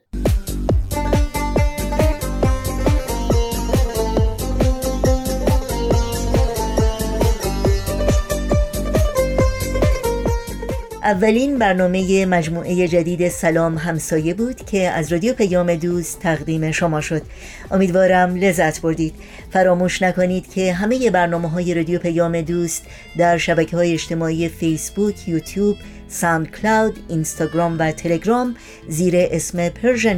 اولین 11.04 11.58
برنامه 11.58 12.26
مجموعه 12.26 12.88
جدید 12.88 13.28
سلام 13.28 13.78
همسایه 13.78 14.34
بود 14.34 14.56
که 14.56 14.90
از 14.90 15.12
رادیو 15.12 15.34
پیام 15.34 15.74
دوست 15.74 16.20
تقدیم 16.20 16.70
شما 16.70 17.00
شد. 17.00 17.22
امیدوارم 17.70 18.34
لذت 18.36 18.80
بردید. 18.80 19.14
فراموش 19.50 20.02
نکنید 20.02 20.50
که 20.50 20.72
همه 20.72 21.10
برنامه 21.10 21.50
های 21.50 21.74
رادیو 21.74 21.98
پیام 21.98 22.40
دوست 22.40 22.82
در 23.18 23.38
شبکه 23.38 23.76
های 23.76 23.92
اجتماعی 23.92 24.48
فیسبوک، 24.48 25.28
یوتیوب، 25.28 25.76
ساند 26.08 26.50
کلاود، 26.50 26.98
اینستاگرام 27.08 27.78
و 27.78 27.92
تلگرام 27.92 28.56
زیر 28.88 29.14
اسم 29.16 29.68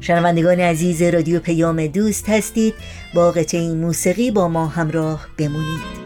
شنوندگان 0.00 0.60
عزیز 0.60 1.02
رادیو 1.02 1.40
پیام 1.40 1.86
دوست 1.86 2.28
هستید. 2.28 2.74
با 3.14 3.30
قطعه 3.30 3.74
موسیقی 3.74 4.30
با 4.30 4.48
ما 4.48 4.66
همراه 4.66 5.26
بمونید. 5.38 5.99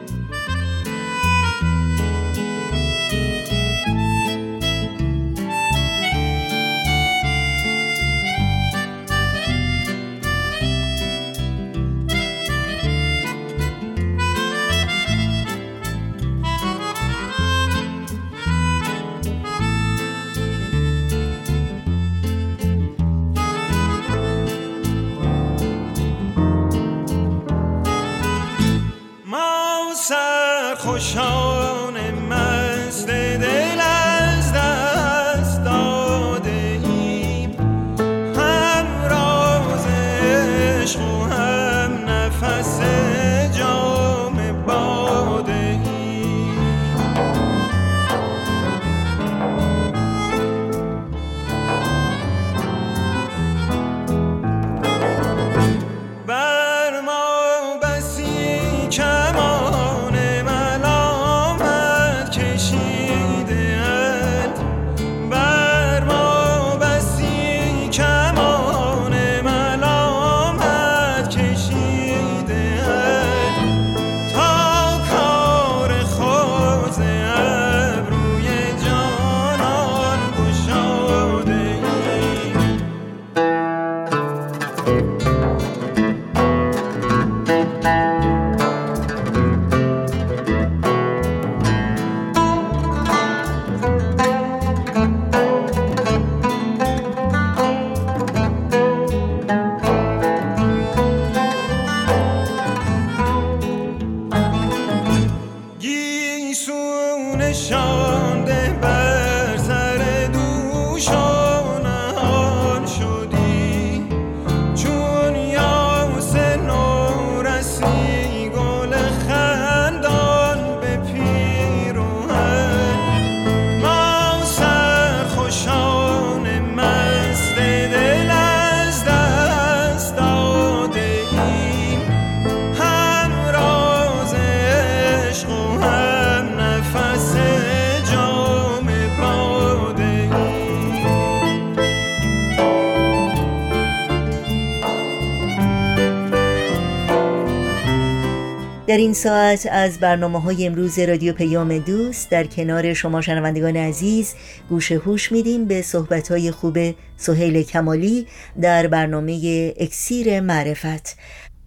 در 148.87 148.97
این 148.97 149.13
ساعت 149.13 149.69
از 149.71 149.99
برنامه 149.99 150.41
های 150.41 150.67
امروز 150.67 150.99
رادیو 150.99 151.33
پیام 151.33 151.79
دوست 151.79 152.31
در 152.31 152.45
کنار 152.45 152.95
شما 152.95 153.21
شنوندگان 153.21 153.77
عزیز 153.77 154.35
گوش 154.69 154.93
هوش 154.93 155.33
میدیم 155.33 155.65
به 155.65 155.83
صحبت 155.83 156.31
های 156.31 156.51
خوب 156.51 156.79
سهیل 157.17 157.63
کمالی 157.63 158.27
در 158.61 158.87
برنامه 158.87 159.73
اکسیر 159.77 160.41
معرفت. 160.41 161.17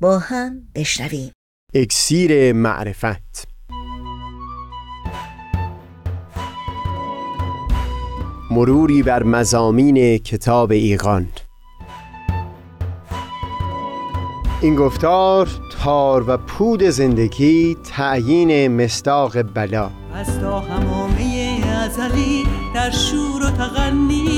با 0.01 0.19
هم 0.19 0.61
بشنویم. 0.75 1.31
اکسیر 1.73 2.53
معرفت. 2.53 3.47
مروری 8.51 9.03
بر 9.03 9.23
مزامین 9.23 10.17
کتاب 10.17 10.71
ایقان 10.71 11.27
این 14.61 14.75
گفتار 14.75 15.49
تار 15.83 16.29
و 16.29 16.37
پود 16.37 16.83
زندگی 16.83 17.77
تعیین 17.83 18.67
مستاق 18.83 19.41
بلا. 19.41 19.89
از 20.13 20.39
تا 20.39 20.59
همامه 20.59 21.59
ازلی 21.83 22.43
در 22.75 22.91
شور 22.91 23.43
و 23.45 23.49
تغنیست 23.49 24.33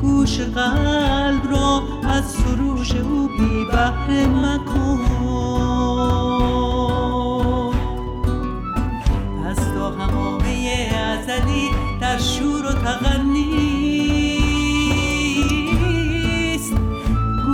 گوش 0.00 0.40
قلب 0.40 1.50
را 1.50 1.82
از 2.04 2.24
سروش 2.24 2.94
او 2.94 3.28
بی 3.38 3.64
بحر 3.72 4.26
مکن. 4.26 4.98
از 9.46 9.56
تا 9.56 9.90
همامه 9.90 10.90
ازلی 10.94 11.68
در 12.00 12.18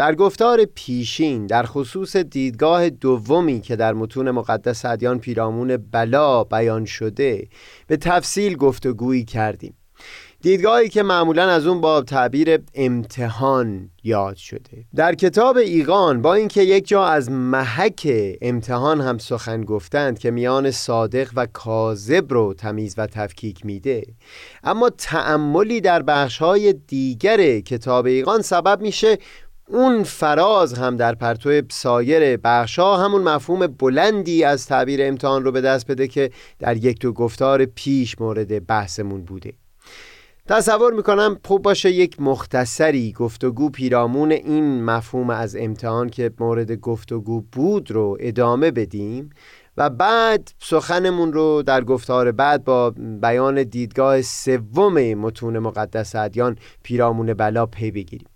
در 0.00 0.14
گفتار 0.14 0.64
پیشین 0.64 1.46
در 1.46 1.62
خصوص 1.62 2.16
دیدگاه 2.16 2.90
دومی 2.90 3.60
که 3.60 3.76
در 3.76 3.92
متون 3.92 4.30
مقدس 4.30 4.84
ادیان 4.84 5.18
پیرامون 5.18 5.76
بلا 5.76 6.44
بیان 6.44 6.84
شده 6.84 7.48
به 7.86 7.96
تفصیل 7.96 8.56
گفتگویی 8.56 9.24
کردیم. 9.24 9.74
دیدگاهی 10.42 10.88
که 10.88 11.02
معمولا 11.02 11.50
از 11.50 11.66
اون 11.66 11.80
با 11.80 12.02
تعبیر 12.02 12.58
امتحان 12.74 13.90
یاد 14.04 14.36
شده. 14.36 14.84
در 14.94 15.14
کتاب 15.14 15.56
ایقان 15.56 16.22
با 16.22 16.34
اینکه 16.34 16.62
یک 16.62 16.88
جا 16.88 17.04
از 17.04 17.30
محک 17.30 18.08
امتحان 18.42 19.00
هم 19.00 19.18
سخن 19.18 19.64
گفتند 19.64 20.18
که 20.18 20.30
میان 20.30 20.70
صادق 20.70 21.30
و 21.36 21.46
کاذب 21.52 22.32
رو 22.32 22.54
تمیز 22.54 22.94
و 22.98 23.06
تفکیک 23.06 23.66
میده 23.66 24.02
اما 24.64 24.90
تأملی 24.90 25.80
در 25.80 26.02
بخشهای 26.02 26.72
دیگر 26.72 27.60
کتاب 27.60 28.06
ایقان 28.06 28.42
سبب 28.42 28.80
میشه 28.82 29.18
اون 29.72 30.02
فراز 30.02 30.74
هم 30.74 30.96
در 30.96 31.14
پرتو 31.14 31.62
سایر 31.70 32.36
بخشا 32.36 32.96
همون 32.96 33.22
مفهوم 33.22 33.66
بلندی 33.66 34.44
از 34.44 34.66
تعبیر 34.66 35.00
امتحان 35.02 35.44
رو 35.44 35.52
به 35.52 35.60
دست 35.60 35.86
بده 35.86 36.08
که 36.08 36.30
در 36.58 36.76
یک 36.76 37.00
دو 37.00 37.12
گفتار 37.12 37.64
پیش 37.64 38.20
مورد 38.20 38.66
بحثمون 38.66 39.24
بوده. 39.24 39.52
تصور 40.48 40.92
می‌کنم 40.92 41.40
خوب 41.44 41.62
باشه 41.62 41.90
یک 41.90 42.20
مختصری 42.20 43.12
گفتگو 43.12 43.70
پیرامون 43.70 44.32
این 44.32 44.84
مفهوم 44.84 45.30
از 45.30 45.56
امتحان 45.56 46.08
که 46.08 46.30
مورد 46.40 46.72
گفتگو 46.72 47.40
بود 47.40 47.90
رو 47.90 48.16
ادامه 48.20 48.70
بدیم 48.70 49.30
و 49.76 49.90
بعد 49.90 50.50
سخنمون 50.58 51.32
رو 51.32 51.62
در 51.62 51.84
گفتار 51.84 52.32
بعد 52.32 52.64
با 52.64 52.90
بیان 53.22 53.62
دیدگاه 53.62 54.22
سوم 54.22 55.14
متون 55.14 55.58
مقدس 55.58 56.14
ادیان 56.14 56.56
پیرامون 56.82 57.34
بلا 57.34 57.66
پی 57.66 57.90
بگیریم. 57.90 58.28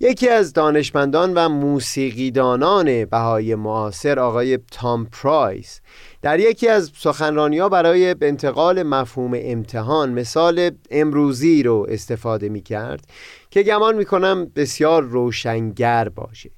یکی 0.00 0.28
از 0.28 0.52
دانشمندان 0.52 1.34
و 1.34 1.48
موسیقیدانان 1.48 3.04
بهای 3.04 3.54
معاصر 3.54 4.18
آقای 4.18 4.58
تام 4.70 5.06
پرایس 5.06 5.80
در 6.22 6.40
یکی 6.40 6.68
از 6.68 6.90
سخنرانی 6.96 7.58
ها 7.58 7.68
برای 7.68 8.14
انتقال 8.22 8.82
مفهوم 8.82 9.32
امتحان 9.34 10.12
مثال 10.12 10.70
امروزی 10.90 11.62
رو 11.62 11.86
استفاده 11.88 12.48
می 12.48 12.60
کرد 12.60 13.04
که 13.50 13.62
گمان 13.62 13.96
می 13.96 14.04
کنم 14.04 14.44
بسیار 14.56 15.02
روشنگر 15.02 16.08
باشه. 16.08 16.50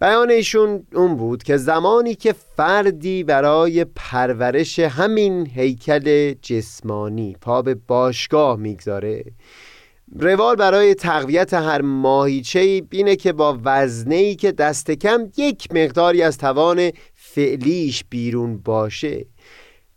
بیان 0.00 0.30
ایشون 0.30 0.86
اون 0.94 1.16
بود 1.16 1.42
که 1.42 1.56
زمانی 1.56 2.14
که 2.14 2.34
فردی 2.56 3.24
برای 3.24 3.84
پرورش 3.84 4.78
همین 4.78 5.46
هیکل 5.46 6.34
جسمانی 6.42 7.36
پا 7.40 7.62
به 7.62 7.74
باشگاه 7.74 8.56
می‌گذاره 8.56 9.24
روال 10.18 10.56
برای 10.56 10.94
تقویت 10.94 11.54
هر 11.54 11.82
ماهیچه 11.82 12.82
اینه 12.90 13.16
که 13.16 13.32
با 13.32 13.58
وزنهی 13.64 14.36
که 14.36 14.52
دست 14.52 14.90
کم 14.90 15.28
یک 15.36 15.68
مقداری 15.72 16.22
از 16.22 16.38
توان 16.38 16.90
فعلیش 17.14 18.04
بیرون 18.10 18.58
باشه. 18.58 19.26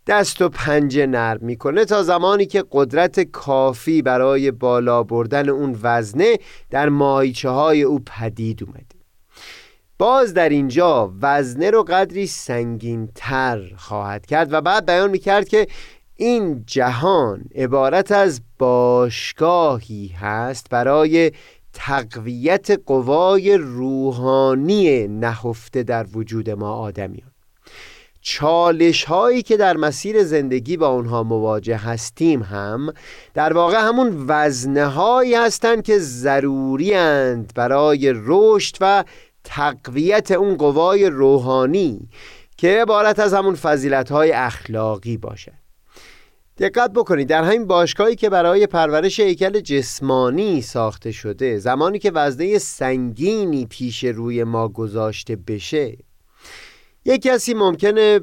دست 0.06 0.42
و 0.42 0.48
پنجه 0.48 1.06
نرم 1.06 1.38
می‌کنه 1.42 1.84
تا 1.84 2.02
زمانی 2.02 2.46
که 2.46 2.64
قدرت 2.72 3.20
کافی 3.20 4.02
برای 4.02 4.50
بالا 4.50 5.02
بردن 5.02 5.48
اون 5.48 5.78
وزنه 5.82 6.38
در 6.70 6.88
ماهیچه 6.88 7.48
های 7.48 7.82
او 7.82 8.00
پدید 8.06 8.62
اومده. 8.62 9.04
باز 9.98 10.34
در 10.34 10.48
اینجا 10.48 11.12
وزنه 11.22 11.70
رو 11.70 11.82
قدری 11.82 12.26
سنگین 12.26 13.08
تر 13.14 13.72
خواهد 13.76 14.26
کرد 14.26 14.52
و 14.52 14.60
بعد 14.60 14.86
بیان 14.86 15.10
می‌کرد 15.10 15.48
که 15.48 15.66
این 16.16 16.64
جهان 16.66 17.44
عبارت 17.54 18.12
از 18.12 18.40
باشگاهی 18.58 20.08
هست 20.08 20.66
برای 20.70 21.32
تقویت 21.72 22.70
قوای 22.86 23.56
روحانی 23.56 25.08
نهفته 25.08 25.82
در 25.82 26.06
وجود 26.12 26.50
ما 26.50 26.72
آدمیان. 26.72 27.30
چالش 28.20 29.04
هایی 29.04 29.42
که 29.42 29.56
در 29.56 29.76
مسیر 29.76 30.24
زندگی 30.24 30.76
با 30.76 30.88
اونها 30.88 31.22
مواجه 31.22 31.76
هستیم 31.76 32.42
هم 32.42 32.92
در 33.34 33.52
واقع 33.52 33.80
همون 33.80 34.24
وزنه 34.28 34.86
هایی 34.86 35.34
هستند 35.34 35.82
که 35.82 35.98
ضروری 35.98 36.94
برای 37.54 38.12
رشد 38.16 38.76
و 38.80 39.04
تقویت 39.44 40.30
اون 40.30 40.56
قوای 40.56 41.06
روحانی 41.06 42.08
که 42.56 42.82
عبارت 42.82 43.18
از 43.18 43.34
همون 43.34 43.54
فضیلت 43.54 44.12
های 44.12 44.32
اخلاقی 44.32 45.16
باشد. 45.16 45.63
دقت 46.58 46.92
بکنید 46.92 47.28
در 47.28 47.44
همین 47.44 47.66
باشگاهی 47.66 48.16
که 48.16 48.30
برای 48.30 48.66
پرورش 48.66 49.20
هیکل 49.20 49.60
جسمانی 49.60 50.62
ساخته 50.62 51.12
شده 51.12 51.58
زمانی 51.58 51.98
که 51.98 52.10
وزنه 52.10 52.58
سنگینی 52.58 53.66
پیش 53.66 54.04
روی 54.04 54.44
ما 54.44 54.68
گذاشته 54.68 55.36
بشه 55.36 55.96
یک 57.04 57.22
کسی 57.22 57.54
ممکنه 57.54 58.18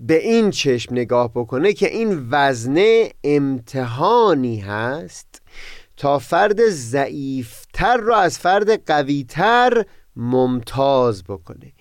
به 0.00 0.22
این 0.22 0.50
چشم 0.50 0.94
نگاه 0.94 1.30
بکنه 1.34 1.72
که 1.72 1.88
این 1.88 2.28
وزنه 2.30 3.10
امتحانی 3.24 4.60
هست 4.60 5.42
تا 5.96 6.18
فرد 6.18 6.68
ضعیفتر 6.68 7.96
رو 7.96 8.14
از 8.14 8.38
فرد 8.38 8.86
قویتر 8.86 9.84
ممتاز 10.16 11.24
بکنه. 11.24 11.72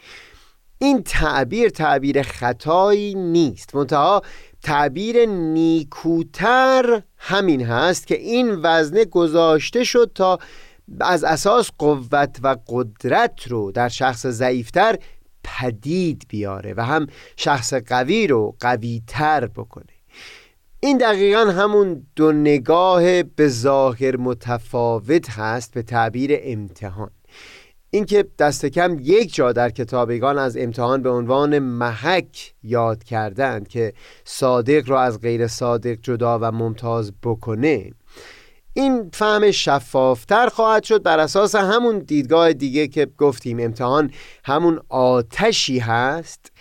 این 0.77 1.03
تعبیر 1.03 1.69
تعبیر 1.69 2.21
خطایی 2.21 3.15
نیست. 3.15 3.75
منتها 3.75 4.21
تعبیر 4.63 5.25
نیکوتر 5.25 7.01
همین 7.17 7.65
هست 7.65 8.07
که 8.07 8.15
این 8.15 8.55
وزنه 8.63 9.05
گذاشته 9.05 9.83
شد 9.83 10.11
تا 10.15 10.39
از 11.01 11.23
اساس 11.23 11.71
قوت 11.77 12.39
و 12.43 12.57
قدرت 12.67 13.47
رو 13.47 13.71
در 13.71 13.89
شخص 13.89 14.27
ضعیفتر 14.27 14.97
پدید 15.43 16.25
بیاره 16.29 16.73
و 16.77 16.85
هم 16.85 17.07
شخص 17.35 17.73
قوی 17.73 18.27
رو 18.27 18.55
قویتر 18.59 19.47
بکنه. 19.47 19.85
این 20.79 20.97
دقیقا 20.97 21.45
همون 21.45 22.07
دو 22.15 22.31
نگاه 22.31 23.23
به 23.23 23.47
ظاهر 23.47 24.17
متفاوت 24.17 25.29
هست 25.29 25.73
به 25.73 25.81
تعبیر 25.81 26.39
امتحان. 26.43 27.11
اینکه 27.89 28.25
دست 28.39 28.65
کم 28.65 28.97
یک 29.01 29.35
جا 29.35 29.51
در 29.51 29.69
کتابیگان 29.69 30.37
از 30.37 30.57
امتحان 30.57 31.01
به 31.01 31.09
عنوان 31.09 31.59
محک 31.59 32.53
یاد 32.63 33.03
کردند 33.03 33.67
که 33.67 33.93
صادق 34.25 34.89
را 34.89 35.01
از 35.01 35.21
غیر 35.21 35.47
صادق 35.47 35.97
جدا 36.01 36.39
و 36.41 36.51
ممتاز 36.51 37.13
بکنه. 37.23 37.91
این 38.73 39.09
فهم 39.13 39.51
شفافتر 39.51 40.47
خواهد 40.47 40.83
شد 40.83 41.03
بر 41.03 41.19
اساس 41.19 41.55
همون 41.55 41.99
دیدگاه 41.99 42.53
دیگه 42.53 42.87
که 42.87 43.07
گفتیم. 43.17 43.59
امتحان 43.59 44.11
همون 44.43 44.81
آتشی 44.89 45.79
هست 45.79 46.51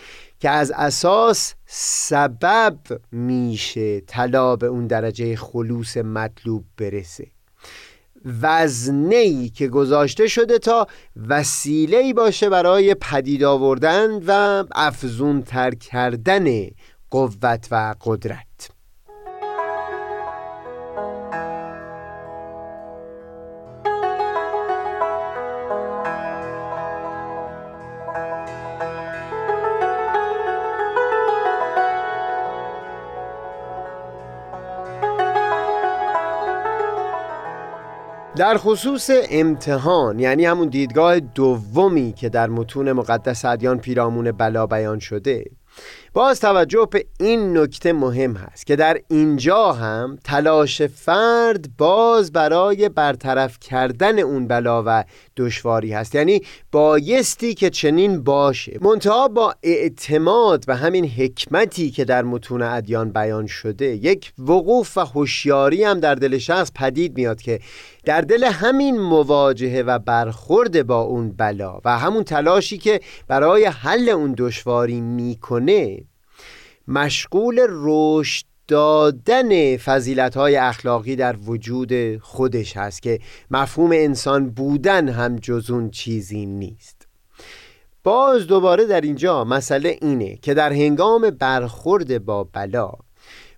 که 0.40 0.50
از 0.50 0.70
اساس 0.70 1.54
سبب 1.66 2.78
میشه 3.12 4.00
طلا 4.00 4.56
به 4.56 4.66
اون 4.66 4.86
درجه 4.86 5.36
خلوص 5.36 5.96
مطلوب 5.96 6.64
برسه. 6.76 7.33
وزنی 8.42 9.48
که 9.48 9.68
گذاشته 9.68 10.26
شده 10.26 10.58
تا 10.58 10.86
وسیله‌ای 11.28 12.12
باشه 12.12 12.48
برای 12.48 12.94
پدید 12.94 13.44
آوردن 13.44 14.10
و 14.26 14.64
افزون 14.74 15.42
تر 15.42 15.74
کردن 15.74 16.66
قوت 17.10 17.68
و 17.70 17.94
قدرت. 18.00 18.53
در 38.36 38.56
خصوص 38.56 39.10
امتحان 39.30 40.18
یعنی 40.18 40.44
همون 40.44 40.68
دیدگاه 40.68 41.20
دومی 41.20 42.12
که 42.12 42.28
در 42.28 42.46
متون 42.46 42.92
مقدس 42.92 43.44
ادیان 43.44 43.78
پیرامون 43.78 44.32
بلا 44.32 44.66
بیان 44.66 44.98
شده 44.98 45.44
باز 46.14 46.40
توجه 46.40 46.88
به 46.90 47.06
این 47.20 47.58
نکته 47.58 47.92
مهم 47.92 48.36
هست 48.36 48.66
که 48.66 48.76
در 48.76 49.00
اینجا 49.08 49.72
هم 49.72 50.18
تلاش 50.24 50.82
فرد 50.82 51.76
باز 51.78 52.32
برای 52.32 52.88
برطرف 52.88 53.58
کردن 53.60 54.18
اون 54.18 54.46
بلا 54.46 54.82
و 54.86 55.04
دشواری 55.36 55.92
هست. 55.92 56.14
یعنی 56.14 56.40
بایستی 56.72 57.54
که 57.54 57.70
چنین 57.70 58.24
باشه. 58.24 58.78
منتها 58.80 59.28
با 59.28 59.54
اعتماد 59.62 60.64
و 60.68 60.76
همین 60.76 61.08
حکمتی 61.08 61.90
که 61.90 62.04
در 62.04 62.22
متون 62.22 62.62
ادیان 62.62 63.12
بیان 63.12 63.46
شده 63.46 63.86
یک 63.86 64.32
وقوف 64.38 64.98
و 64.98 65.00
هوشیاری 65.00 65.84
هم 65.84 66.00
در 66.00 66.14
دل 66.14 66.38
شخص 66.38 66.72
پدید 66.74 67.16
میاد 67.16 67.40
که 67.40 67.60
در 68.04 68.20
دل 68.20 68.44
همین 68.44 69.00
مواجهه 69.00 69.82
و 69.82 69.98
برخورد 69.98 70.86
با 70.86 71.00
اون 71.00 71.30
بلا 71.30 71.80
و 71.84 71.98
همون 71.98 72.24
تلاشی 72.24 72.78
که 72.78 73.00
برای 73.28 73.64
حل 73.64 74.08
اون 74.08 74.34
دشواری 74.38 75.00
می‌کنه 75.00 76.03
مشغول 76.88 77.66
رشد 77.68 78.44
دادن 78.68 79.76
فضیلت 79.76 80.36
های 80.36 80.56
اخلاقی 80.56 81.16
در 81.16 81.36
وجود 81.36 82.18
خودش 82.18 82.76
هست 82.76 83.02
که 83.02 83.20
مفهوم 83.50 83.90
انسان 83.92 84.50
بودن 84.50 85.08
هم 85.08 85.36
جز 85.36 85.70
اون 85.70 85.90
چیزی 85.90 86.46
نیست. 86.46 87.06
باز 88.04 88.46
دوباره 88.46 88.84
در 88.86 89.00
اینجا 89.00 89.44
مسئله 89.44 89.98
اینه 90.02 90.36
که 90.36 90.54
در 90.54 90.72
هنگام 90.72 91.30
برخورد 91.30 92.24
با 92.24 92.44
بلا 92.44 92.92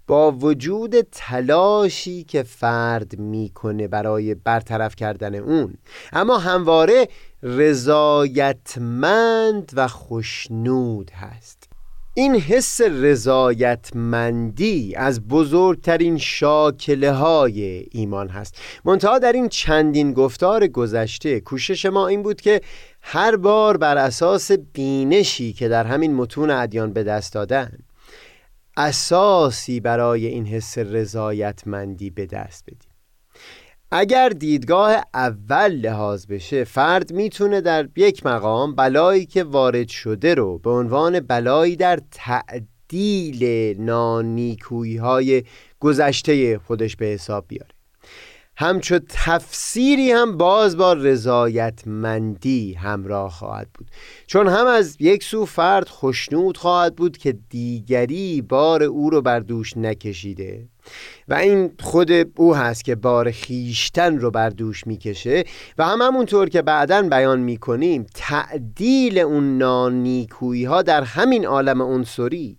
با 0.06 0.32
وجود 0.32 1.00
تلاشی 1.00 2.24
که 2.24 2.42
فرد 2.42 3.18
می‌کنه 3.18 3.88
برای 3.88 4.34
برطرف 4.34 4.96
کردن 4.96 5.34
اون 5.34 5.74
اما 6.12 6.38
همواره 6.38 7.08
رضایتمند 7.42 8.92
و 9.74 9.88
خوشنود 9.88 11.10
هست. 11.10 11.65
این 12.18 12.34
حس 12.34 12.80
رضایتمندی 12.80 13.34
از 14.94 15.28
بزرگترین 15.28 16.18
شاکله 16.18 17.12
های 17.12 17.86
ایمان 17.90 18.28
هست. 18.28 18.58
منتها 18.84 19.18
در 19.18 19.32
این 19.32 19.48
چندین 19.48 20.12
گفتار 20.12 20.66
گذشته 20.66 21.40
کوشش 21.40 21.86
ما 21.86 22.08
این 22.08 22.22
بود 22.22 22.40
که 22.40 22.60
هر 23.00 23.36
بار 23.36 23.76
بر 23.76 23.96
اساس 23.96 24.50
بینشی 24.52 25.52
که 25.52 25.68
در 25.68 25.84
همین 25.84 26.14
متون 26.14 26.50
ادیان 26.50 26.92
به 26.92 27.02
دست 27.02 27.32
دادن 27.32 27.78
اساسی 28.76 29.80
برای 29.80 30.26
این 30.26 30.46
حس 30.46 30.78
رضایتمندی 30.78 32.10
به 32.10 32.26
دست 32.26 32.64
بدیم. 32.66 32.95
اگر 33.90 34.28
دیدگاه 34.28 35.04
اول 35.14 35.72
لحاظ 35.72 36.26
بشه 36.26 36.64
فرد 36.64 37.12
می‌تونه 37.12 37.60
در 37.60 37.88
یک 37.96 38.26
مقام 38.26 38.74
بلایی 38.74 39.26
که 39.26 39.44
وارد 39.44 39.88
شده 39.88 40.34
رو 40.34 40.58
به 40.58 40.70
عنوان 40.70 41.20
بلایی 41.20 41.76
در 41.76 42.00
تعدیل 42.10 43.74
نانیکویی 43.80 44.96
های 44.96 45.44
گذشته 45.80 46.58
خودش 46.58 46.96
به 46.96 47.06
حساب 47.06 47.44
بیاره. 47.48 47.70
همچو 48.58 48.98
تفسیری 49.08 50.10
هم 50.10 50.36
باز 50.36 50.76
با 50.76 50.92
رضایتمندی 50.92 52.74
همراه 52.74 53.30
خواهد 53.30 53.68
بود. 53.74 53.90
چون 54.26 54.48
هم 54.48 54.66
از 54.66 54.96
یک 55.00 55.24
سو 55.24 55.46
فرد 55.46 55.88
خشنود 55.88 56.56
خواهد 56.56 56.96
بود 56.96 57.16
که 57.16 57.32
دیگری 57.50 58.42
بار 58.42 58.82
او 58.82 59.10
رو 59.10 59.22
بر 59.22 59.40
دوش 59.40 59.76
نکشیده 59.76 60.68
و 61.28 61.34
این 61.34 61.72
خود 61.80 62.10
او 62.36 62.56
هست 62.56 62.84
که 62.84 62.94
بار 62.94 63.30
خیشتن 63.30 64.18
رو 64.18 64.30
بر 64.30 64.50
دوش 64.50 64.86
می‌کشه 64.86 65.44
و 65.78 65.84
هم 65.84 66.02
همونطور 66.02 66.48
که 66.48 66.62
بعدا 66.62 67.02
بیان 67.02 67.40
می‌کنیم 67.40 68.06
تعدیل 68.14 69.18
اون 69.18 69.58
نانیکویی 69.58 70.64
ها 70.64 70.82
در 70.82 71.02
همین 71.02 71.46
عالم 71.46 71.82
عنصری 71.82 72.58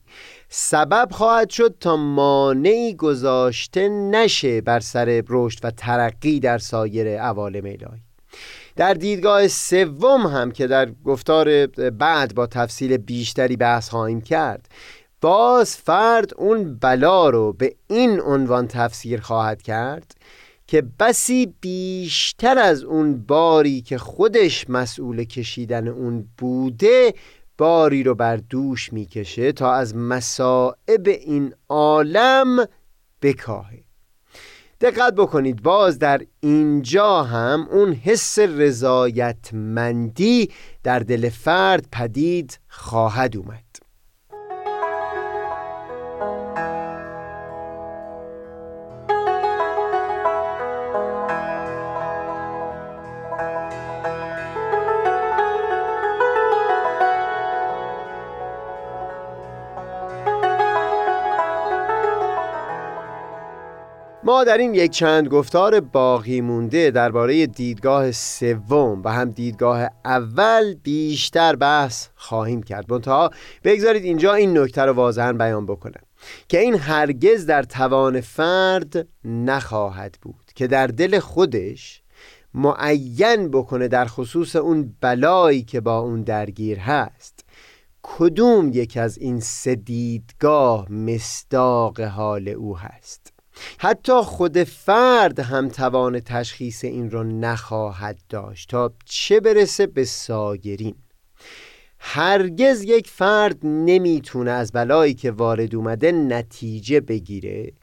سبب 0.50 1.08
خواهد 1.12 1.50
شد 1.50 1.76
تا 1.80 1.98
مانعی 1.98 2.96
گذاشته 2.96 3.90
نشه 3.90 4.62
بر 4.62 4.80
سر 4.80 5.24
رشد 5.30 5.60
و 5.66 5.72
ترقی 5.72 6.40
در 6.40 6.58
سایر 6.58 7.22
عوالم 7.22 7.66
الهی. 7.66 8.02
در 8.76 8.94
دیدگاه 8.94 9.48
سوم 9.48 10.28
هم 10.28 10.52
که 10.52 10.68
در 10.68 10.90
گفتار 11.06 11.68
بعد 11.90 12.36
با 12.36 12.48
تفصیل 12.48 12.98
بیشتری 12.98 13.56
بحث 13.56 13.90
خواهیم 13.90 14.22
کرد 14.22 14.68
باز 15.22 15.76
فرد 15.76 16.32
اون 16.38 16.76
بلا 16.76 17.30
رو 17.30 17.54
به 17.54 17.76
این 17.88 18.22
عنوان 18.22 18.68
تفسیر 18.68 19.20
خواهد 19.20 19.62
کرد 19.62 20.16
که 20.68 20.84
بسی 21.00 21.54
بیشتر 21.62 22.58
از 22.58 22.84
اون 22.84 23.26
باری 23.26 23.82
که 23.82 23.98
خودش 23.98 24.70
مسئول 24.70 25.24
کشیدن 25.24 25.88
اون 25.88 26.28
بوده 26.38 27.14
باری 27.58 28.04
رو 28.04 28.16
بر 28.16 28.38
دوش 28.38 28.94
می‌کشه 28.94 29.52
تا 29.52 29.74
از 29.74 29.96
مسائب 29.96 31.08
این 31.08 31.54
عالم 31.70 32.66
بکاهه. 33.22 33.84
دقت 34.82 35.16
بکنید 35.16 35.64
باز 35.64 36.00
در 36.00 36.22
اینجا 36.40 37.24
هم 37.24 37.68
اون 37.72 37.94
حس 37.94 38.40
رضایتمندی 38.40 40.52
در 40.84 41.00
دل 41.00 41.30
فرد 41.30 41.88
پدید 41.92 42.60
خواهد 42.68 43.38
اومد. 43.38 43.67
در 64.44 64.58
این 64.58 64.74
یک 64.74 64.92
چند 64.92 65.28
گفتار 65.28 65.80
باقی 65.80 66.42
مونده 66.42 66.92
درباره 66.92 67.48
دیدگاه 67.48 68.12
سوم 68.12 69.02
و 69.04 69.14
هم 69.14 69.30
دیدگاه 69.30 69.90
اول 70.06 70.74
بیشتر 70.74 71.56
بحث 71.56 72.08
خواهیم 72.16 72.64
کرد. 72.64 72.92
منتها 72.92 73.32
بگذارید 73.64 74.04
اینجا 74.04 74.34
این 74.34 74.58
نکته 74.58 74.82
رو 74.82 74.94
واضحا 74.94 75.34
بیان 75.34 75.66
بکنم. 75.66 76.02
که 76.48 76.60
این 76.60 76.76
هرگز 76.76 77.46
در 77.46 77.64
توان 77.64 78.22
فرد 78.22 79.08
نخواهد 79.26 80.18
بود 80.22 80.52
که 80.56 80.68
در 80.68 80.88
دل 80.88 81.20
خودش 81.20 82.02
معین 82.54 83.52
بکنه 83.52 83.88
در 83.88 84.06
خصوص 84.06 84.56
اون 84.56 84.96
بلایی 85.02 85.64
که 85.64 85.82
با 85.82 86.00
اون 86.00 86.22
درگیر 86.22 86.80
هست. 86.80 87.46
کدوم 88.04 88.72
یک 88.74 88.98
از 88.98 89.18
این 89.18 89.40
سه 89.40 89.76
دیدگاه 89.76 90.92
مصداق 90.92 92.00
حال 92.00 92.48
او 92.48 92.78
هست؟ 92.78 93.37
حتی 93.78 94.22
خود 94.22 94.64
فرد 94.64 95.40
هم 95.40 95.70
توان 95.70 96.20
تشخیص 96.20 96.84
این 96.84 97.12
را 97.12 97.24
نخواهد 97.24 98.20
داشت 98.30 98.70
تا 98.70 98.94
چه 99.06 99.40
برسه 99.40 99.88
به 99.88 100.04
سایرین 100.04 100.96
هرگز 102.00 102.84
یک 102.84 103.08
فرد 103.08 103.58
نمی‌تونه 103.64 104.52
از 104.52 104.72
بلایی 104.72 105.14
که 105.14 105.32
وارد 105.32 105.76
اومده 105.76 106.12
نتیجه 106.12 107.00
بگیره 107.00 107.74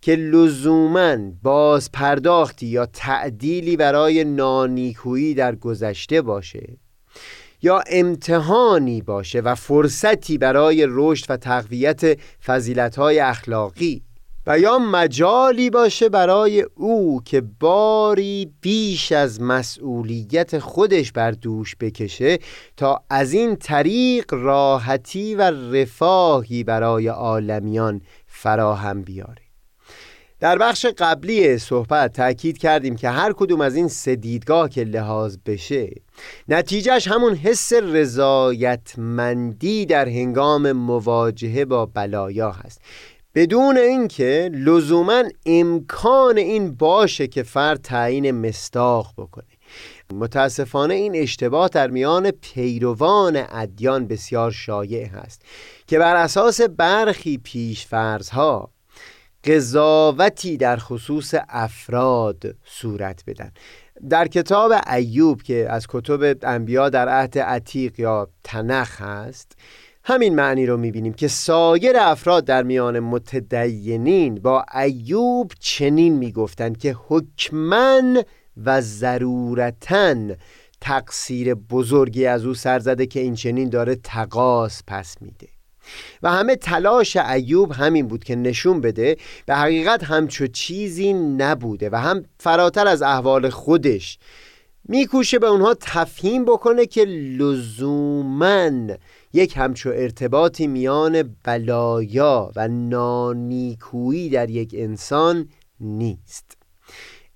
که 0.00 0.16
لزوما 0.16 1.16
باز 1.42 1.92
پرداختی 1.92 2.66
یا 2.66 2.86
تعدیلی 2.86 3.76
برای 3.76 4.24
نانیکویی 4.24 5.34
در 5.34 5.54
گذشته 5.54 6.22
باشه 6.22 6.76
یا 7.62 7.82
امتحانی 7.90 9.02
باشه 9.02 9.40
و 9.40 9.54
فرصتی 9.54 10.38
برای 10.38 10.86
رشد 10.88 11.26
و 11.28 11.36
تقویت 11.36 12.18
فضیلتهای 12.44 13.20
اخلاقی 13.20 14.03
و 14.46 14.58
یا 14.58 14.78
مجالی 14.78 15.70
باشه 15.70 16.08
برای 16.08 16.66
او 16.74 17.22
که 17.24 17.40
باری 17.60 18.52
بیش 18.60 19.12
از 19.12 19.42
مسئولیت 19.42 20.58
خودش 20.58 21.12
بر 21.12 21.30
دوش 21.30 21.76
بکشه 21.80 22.38
تا 22.76 23.02
از 23.10 23.32
این 23.32 23.56
طریق 23.56 24.24
راحتی 24.34 25.34
و 25.34 25.42
رفاهی 25.50 26.64
برای 26.64 27.08
عالمیان 27.08 28.00
فراهم 28.26 29.02
بیاره. 29.02 29.44
در 30.40 30.58
بخش 30.58 30.86
قبلی 30.86 31.58
صحبت 31.58 32.12
تاکید 32.12 32.58
کردیم 32.58 32.96
که 32.96 33.08
هر 33.08 33.32
کدوم 33.32 33.60
از 33.60 33.76
این 33.76 33.88
سه 33.88 34.16
دیدگاه 34.16 34.68
که 34.68 34.84
لحاظ 34.84 35.36
بشه 35.46 35.90
نتیجهش 36.48 37.08
همون 37.08 37.34
حس 37.34 37.72
رضایتمندی 37.72 38.26
در 39.86 40.08
هنگام 40.08 40.72
مواجهه 40.72 41.64
با 41.64 41.86
بلایا 41.86 42.50
هست. 42.50 42.80
بدون 43.34 43.76
اینکه 43.78 44.50
لزوما 44.52 45.22
امکان 45.46 46.38
این 46.38 46.74
باشه 46.74 47.26
که 47.26 47.42
فرد 47.42 47.82
تعیین 47.82 48.30
مستاق 48.30 49.12
بکنه. 49.18 49.44
متاسفانه 50.12 50.94
این 50.94 51.16
اشتباه 51.16 51.68
در 51.68 51.90
میان 51.90 52.30
پیروان 52.30 53.44
ادیان 53.48 54.06
بسیار 54.06 54.50
شایع 54.50 55.06
هست 55.06 55.42
که 55.86 55.98
بر 55.98 56.16
اساس 56.16 56.60
برخی 56.60 57.38
پیشفرزها 57.38 58.70
قضاوتی 59.44 60.56
در 60.56 60.76
خصوص 60.76 61.34
افراد 61.48 62.42
صورت 62.64 63.22
بدن. 63.26 63.50
در 64.10 64.28
کتاب 64.28 64.72
ایوب 64.92 65.42
که 65.42 65.66
از 65.70 65.86
کتب 65.88 66.36
انبیا 66.42 66.88
در 66.88 67.08
عهد 67.08 67.38
عتیق 67.38 68.00
یا 68.00 68.28
تنخ 68.44 69.00
هست 69.00 69.56
همین 70.06 70.34
معنی 70.34 70.66
رو 70.66 70.76
می‌بینیم 70.76 71.12
که 71.12 71.28
سایر 71.28 71.96
افراد 71.98 72.44
در 72.44 72.62
میان 72.62 73.00
متدینین 73.00 74.34
با 74.34 74.64
ایوب 74.74 75.52
چنین 75.60 76.14
می‌گفتند 76.14 76.78
که 76.78 76.96
حکمن 77.08 78.22
و 78.64 78.80
ضرورتا 78.80 80.14
تقصیر 80.80 81.54
بزرگی 81.54 82.26
از 82.26 82.44
او 82.44 82.54
سرزده 82.54 83.06
که 83.06 83.20
این 83.20 83.34
چنین 83.34 83.68
داره 83.68 83.94
تقاس 83.94 84.82
پس 84.86 85.16
میده. 85.20 85.48
و 86.22 86.32
همه 86.32 86.56
تلاش 86.56 87.16
ایوب 87.16 87.72
همین 87.72 88.06
بود 88.06 88.24
که 88.24 88.36
نشون 88.36 88.80
بده 88.80 89.16
به 89.46 89.54
حقیقت 89.54 90.04
همچو 90.04 90.46
چیزی 90.46 91.12
نبوده 91.12 91.90
و 91.90 91.96
هم 91.96 92.24
فراتر 92.38 92.86
از 92.86 93.02
احوال 93.02 93.50
خودش 93.50 94.18
میکوشه 94.88 95.38
به 95.38 95.46
اونها 95.46 95.74
تفهیم 95.80 96.44
بکنه 96.44 96.86
که 96.86 97.04
لزومن 97.38 98.96
یک 99.32 99.56
همچو 99.56 99.88
ارتباطی 99.88 100.66
میان 100.66 101.36
بلایا 101.44 102.52
و 102.56 102.68
نانیکویی 102.68 104.28
در 104.28 104.50
یک 104.50 104.74
انسان 104.78 105.48
نیست. 105.80 106.56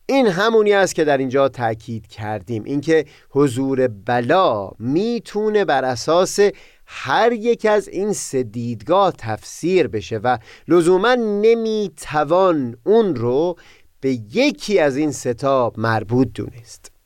این 0.06 0.26
همونی 0.26 0.72
است 0.72 0.94
که 0.94 1.04
در 1.04 1.18
اینجا 1.18 1.48
تاکید 1.48 2.06
کردیم. 2.06 2.64
اینکه 2.64 3.04
حضور 3.30 3.88
بلا 3.88 4.70
می‌تونه 4.78 5.64
بر 5.64 5.84
اساس 5.84 6.38
هر 6.86 7.32
یک 7.32 7.66
از 7.66 7.88
این 7.88 8.12
سه 8.12 8.42
دیدگاه 8.42 9.12
تفسیر 9.18 9.88
بشه 9.88 10.18
و 10.18 10.38
لزوما 10.68 11.14
نمی‌توان 11.14 12.76
اون 12.84 13.16
رو 13.16 13.56
به 14.00 14.12
یکی 14.32 14.78
از 14.78 14.96
این 14.96 15.12
ستاب 15.12 15.78
مربوط 15.78 16.28
دونست. 16.34 16.97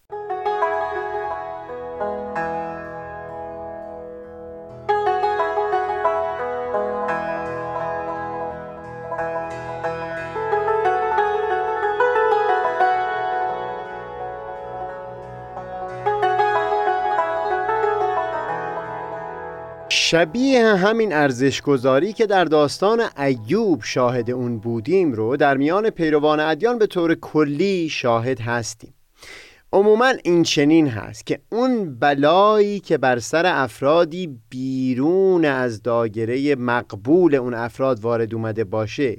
شبیه 20.12 20.64
همین 20.64 21.12
ارزشگذاری 21.12 22.12
که 22.12 22.26
در 22.26 22.44
داستان 22.44 23.02
ایوب 23.18 23.82
شاهد 23.82 24.30
اون 24.30 24.58
بودیم 24.58 25.12
رو 25.12 25.36
در 25.36 25.56
میان 25.56 25.90
پیروان 25.90 26.40
ادیان 26.40 26.78
به 26.78 26.86
طور 26.86 27.14
کلی 27.14 27.88
شاهد 27.88 28.40
هستیم. 28.40 28.94
عموما 29.72 30.12
این 30.24 30.42
چنین 30.42 30.88
هست 30.88 31.26
که 31.26 31.40
اون 31.52 31.98
بلایی 31.98 32.80
که 32.80 32.98
بر 32.98 33.18
سر 33.18 33.46
افرادی 33.46 34.38
بیرون 34.50 35.44
از 35.44 35.82
دایره 35.82 36.54
مقبول 36.54 37.34
اون 37.34 37.54
افراد 37.54 38.00
وارد 38.00 38.34
اومده 38.34 38.64
باشه 38.64 39.16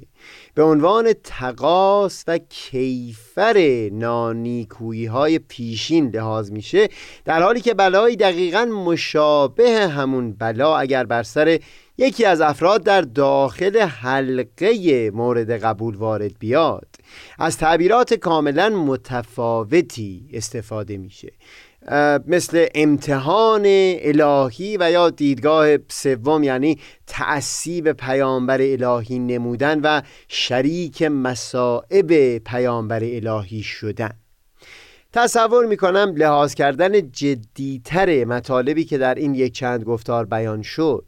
به 0.55 0.63
عنوان 0.63 1.13
تقاس 1.23 2.23
و 2.27 2.37
کیفر 2.37 3.89
نانیکویی 3.91 5.05
های 5.05 5.39
پیشین 5.39 6.09
لحاظ 6.09 6.51
میشه 6.51 6.89
در 7.25 7.41
حالی 7.41 7.61
که 7.61 7.73
بلایی 7.73 8.15
دقیقا 8.15 8.65
مشابه 8.65 9.87
همون 9.87 10.33
بلا 10.33 10.77
اگر 10.77 11.03
بر 11.03 11.23
سر 11.23 11.59
یکی 11.97 12.25
از 12.25 12.41
افراد 12.41 12.83
در 12.83 13.01
داخل 13.01 13.79
حلقه 13.79 15.11
مورد 15.13 15.51
قبول 15.51 15.95
وارد 15.95 16.39
بیاد. 16.39 16.87
از 17.39 17.57
تعبیرات 17.57 18.13
کاملا 18.13 18.69
متفاوتی 18.69 20.29
استفاده 20.33 20.97
میشه. 20.97 21.31
مثل 22.27 22.65
امتحان 22.75 23.63
الهی 23.65 24.77
و 24.77 24.91
یا 24.91 25.09
دیدگاه 25.09 25.77
سوم 25.89 26.43
یعنی 26.43 26.79
تعصیب 27.07 27.91
پیامبر 27.91 28.57
الهی 28.61 29.19
نمودن 29.19 29.79
و 29.79 30.01
شریک 30.27 31.03
مسائب 31.03 32.37
پیامبر 32.37 32.99
الهی 33.03 33.63
شدن. 33.63 34.11
تصور 35.13 35.65
می‌کنم 35.65 36.13
لحاظ 36.17 36.53
کردن 36.53 37.11
جدیتر 37.11 38.25
مطالبی 38.25 38.85
که 38.85 38.97
در 38.97 39.15
این 39.15 39.35
یک 39.35 39.53
چند 39.53 39.83
گفتار 39.83 40.25
بیان 40.25 40.61
شد 40.61 41.05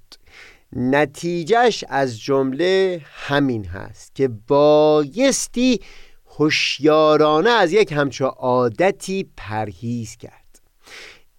نتیجهش 0.75 1.83
از 1.89 2.19
جمله 2.19 3.01
همین 3.03 3.65
هست 3.65 4.15
که 4.15 4.27
بایستی 4.47 5.79
هوشیارانه 6.37 7.49
از 7.49 7.73
یک 7.73 7.91
همچو 7.91 8.25
عادتی 8.25 9.29
پرهیز 9.37 10.17
کرد. 10.17 10.44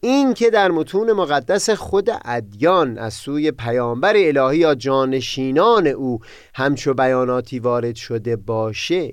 این 0.06 0.34
که 0.34 0.50
در 0.50 0.70
متون 0.70 1.12
مقدس 1.12 1.70
خود 1.70 2.10
ادیان 2.24 2.98
از 2.98 3.14
سوی 3.14 3.50
پیامبر 3.50 4.12
الهی 4.16 4.58
یا 4.58 4.74
جانشینان 4.74 5.86
او 5.86 6.20
همچو 6.54 6.94
بیاناتی 6.94 7.58
وارد 7.58 7.94
شده 7.94 8.36
باشه 8.36 9.12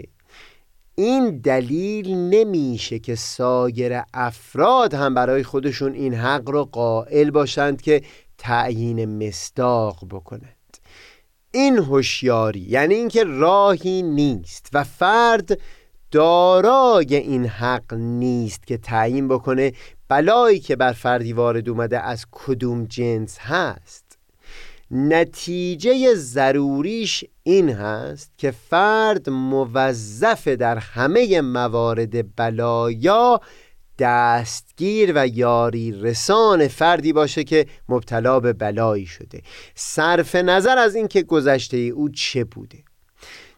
این 0.96 1.38
دلیل 1.38 2.16
نمیشه 2.16 3.00
که 3.00 3.16
سایر 3.16 4.02
افراد 4.14 4.94
هم 4.94 5.14
برای 5.14 5.44
خودشون 5.44 5.94
این 5.94 6.14
حق 6.14 6.50
رو 6.50 6.66
قائل 6.66 7.32
باشند 7.32 7.82
که 7.82 8.02
تعیین 8.38 9.28
مصداق 9.28 10.06
بکنند. 10.12 10.78
این 11.52 11.78
هوشیاری 11.78 12.66
یعنی 12.70 12.96
اینکه 12.96 13.24
راهی 13.24 14.02
نیست 14.02 14.70
و 14.74 14.84
فرد 14.84 15.60
دارای 16.12 17.16
این 17.16 17.46
حق 17.46 17.94
نیست 17.94 18.68
که 18.68 18.78
تعیین 18.78 19.28
بکنه 19.28 19.74
بلایی 20.14 20.59
که 20.59 20.76
بر 20.76 20.91
فردی 20.91 21.34
وارد 21.34 21.70
اومده 21.70 21.99
از 21.99 22.26
کدوم 22.32 22.86
جنس 22.86 23.38
هست. 23.39 24.18
نتیجه 24.91 26.16
ضروریش 26.16 27.26
این 27.43 27.70
هست 27.70 28.32
که 28.38 28.51
فرد 28.51 29.30
موظف 29.30 30.47
در 30.47 30.78
همه 30.78 31.41
موارد 31.41 32.36
بلایا 32.36 33.39
دستگیر 33.99 35.11
و 35.16 35.28
یاری 35.28 35.91
رسان 35.91 36.68
فردی 36.68 37.14
باشه 37.14 37.43
که 37.43 37.66
مبتلا 37.89 38.39
به 38.39 38.53
بلایی 38.53 39.05
شده. 39.05 39.41
صرف 39.76 40.36
نظر 40.36 40.78
از 40.78 40.95
اینکه 40.95 41.24
گذشته 41.24 41.78
او 41.78 42.09
چه 42.09 42.43
بوده. 42.43 42.84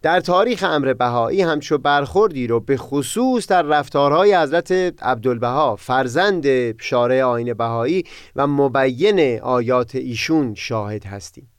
در 0.06 0.20
تاریخ 0.20 0.64
امر 0.64 0.94
بهایی 0.94 1.42
همچو 1.42 1.78
برخوردی 1.78 2.48
رو 2.48 2.60
به 2.60 2.78
خصوص 2.78 3.48
در 3.48 3.62
رفتارهای 3.62 4.36
حضرت 4.36 4.72
عبدالبها 5.02 5.76
فرزند 5.76 6.46
شارع 6.82 7.24
آین 7.24 7.54
بهایی 7.54 8.04
و 8.36 8.48
مبین 8.48 9.40
آیات 9.40 9.96
ایشون 9.96 10.56
شاهد 10.56 11.06
هستیم. 11.06 11.50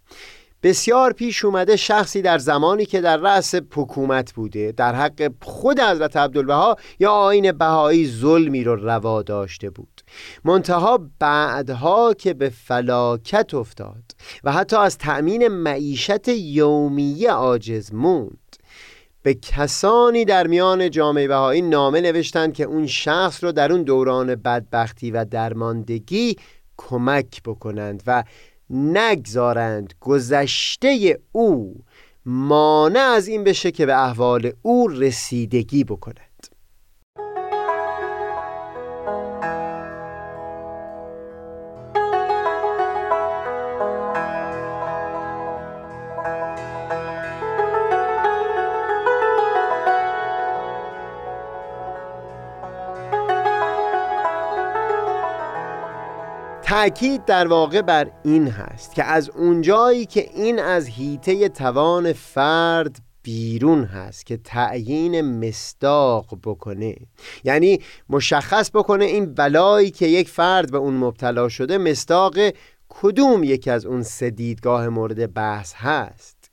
بسیار 0.63 1.13
پیش 1.13 1.45
اومده 1.45 1.77
شخصی 1.77 2.23
در 2.23 2.39
زمانی 2.39 2.87
که 2.87 3.01
در 3.01 3.17
رأس 3.17 3.55
حکومت 3.55 4.33
بوده 4.33 4.73
در 4.73 4.95
حق 4.95 5.33
خود 5.43 5.81
حضرت 5.81 6.17
عبدالبها 6.17 6.77
یا 6.99 7.11
آین 7.11 7.53
بهایی 7.53 8.09
ظلمی 8.09 8.65
رو 8.65 8.77
روا 8.77 9.23
داشته 9.23 9.71
بود. 9.71 9.96
منتها 10.45 11.01
بعدها 11.19 12.15
که 12.15 12.35
به 12.35 12.49
فلاکت 12.49 13.55
افتاد 13.55 14.03
و 14.45 14.53
حتی 14.53 14.77
از 14.77 14.99
تأمین 14.99 15.49
معیشت 15.49 16.29
یومیه 16.29 17.31
عاجز 17.31 17.95
موند. 17.95 18.39
به 19.23 19.35
کسانی 19.35 20.25
در 20.25 20.47
میان 20.47 20.91
جامعه 20.91 21.29
بهایی 21.29 21.63
نامه 21.63 22.01
نوشتند 22.01 22.55
که 22.55 22.65
اون 22.65 22.87
شخص 22.87 23.45
رو 23.45 23.53
در 23.53 23.73
اون 23.73 23.83
دوران 23.83 24.35
بدبختی 24.35 25.11
و 25.11 25.25
درماندگی 25.25 26.37
کمک 26.77 27.43
بکنند 27.43 28.03
و 28.07 28.25
نگذارند 28.71 29.95
گذشته 30.01 31.21
او 31.33 31.85
مانع 32.27 33.01
از 33.01 33.29
این 33.29 33.45
بشه 33.45 33.71
که 33.71 33.87
به 33.87 34.03
احوال 34.05 34.53
او 34.63 34.89
رسیدگی 34.89 35.85
بکنه. 35.85 36.26
تأکید 56.77 57.25
در 57.25 57.47
واقع 57.47 57.83
بر 57.83 58.11
این 58.25 58.49
هست 58.49 58.95
که 58.95 59.05
از 59.05 59.31
اونجایی 59.31 60.07
که 60.07 60.31
این 60.35 60.59
از 60.59 60.87
هیته 60.87 61.49
توان 61.49 62.13
فرد 62.13 62.99
بیرون 63.23 63.85
هست 63.85 64.27
که 64.27 64.37
تعیین 64.37 65.21
مستاق 65.21 66.39
بکنه. 66.45 66.97
یعنی 67.45 67.81
مشخص 68.09 68.71
بکنه 68.75 69.05
این 69.05 69.35
بلایی 69.35 69.91
که 69.91 70.07
یک 70.07 70.29
فرد 70.29 70.71
به 70.71 70.79
اون 70.79 70.95
مبتلا 70.95 71.49
شده 71.49 71.79
مستاق 71.79 72.37
کدوم 72.89 73.45
یکی 73.45 73.71
از 73.71 73.87
اون 73.87 74.03
سه 74.03 74.31
دیدگاه 74.31 74.89
مورد 74.89 75.35
بحث 75.35 75.75
هست. 75.75 76.51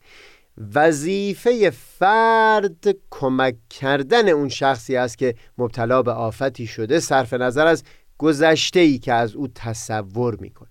وظیفه 0.76 1.70
فرد 1.70 2.86
کمک 3.12 3.56
کردن 3.70 4.30
اون 4.30 4.50
شخصی 4.50 4.96
است 4.96 5.18
که 5.18 5.36
مبتلا 5.58 6.02
به 6.02 6.12
آفتی 6.12 6.68
شده 6.68 7.00
صرف 7.00 7.34
نظر 7.34 7.68
از 7.68 7.84
گذشته 8.24 8.80
ای 8.80 8.98
که 8.98 9.14
از 9.14 9.36
او 9.36 9.48
تصور 9.56 10.36
می‌کنه. 10.36 10.70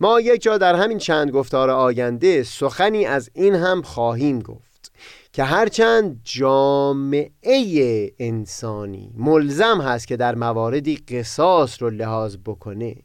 ما 0.00 0.20
یک 0.20 0.42
جا 0.42 0.58
در 0.58 0.74
همین 0.74 0.98
چند 0.98 1.30
گفتار 1.30 1.70
آینده 1.70 2.42
سخنی 2.42 3.06
از 3.06 3.30
این 3.34 3.54
هم 3.54 3.82
خواهیم 3.82 4.38
گفت 4.38 4.92
که 5.32 5.44
هرچند 5.44 6.20
جامعه 6.24 8.10
انسانی 8.18 9.12
ملزم 9.16 9.80
هست 9.80 10.06
که 10.06 10.16
در 10.16 10.34
مواردی 10.34 10.96
قصاص 10.96 11.82
رو 11.82 11.90
لحاظ 11.90 12.36
بکنه 12.46 12.96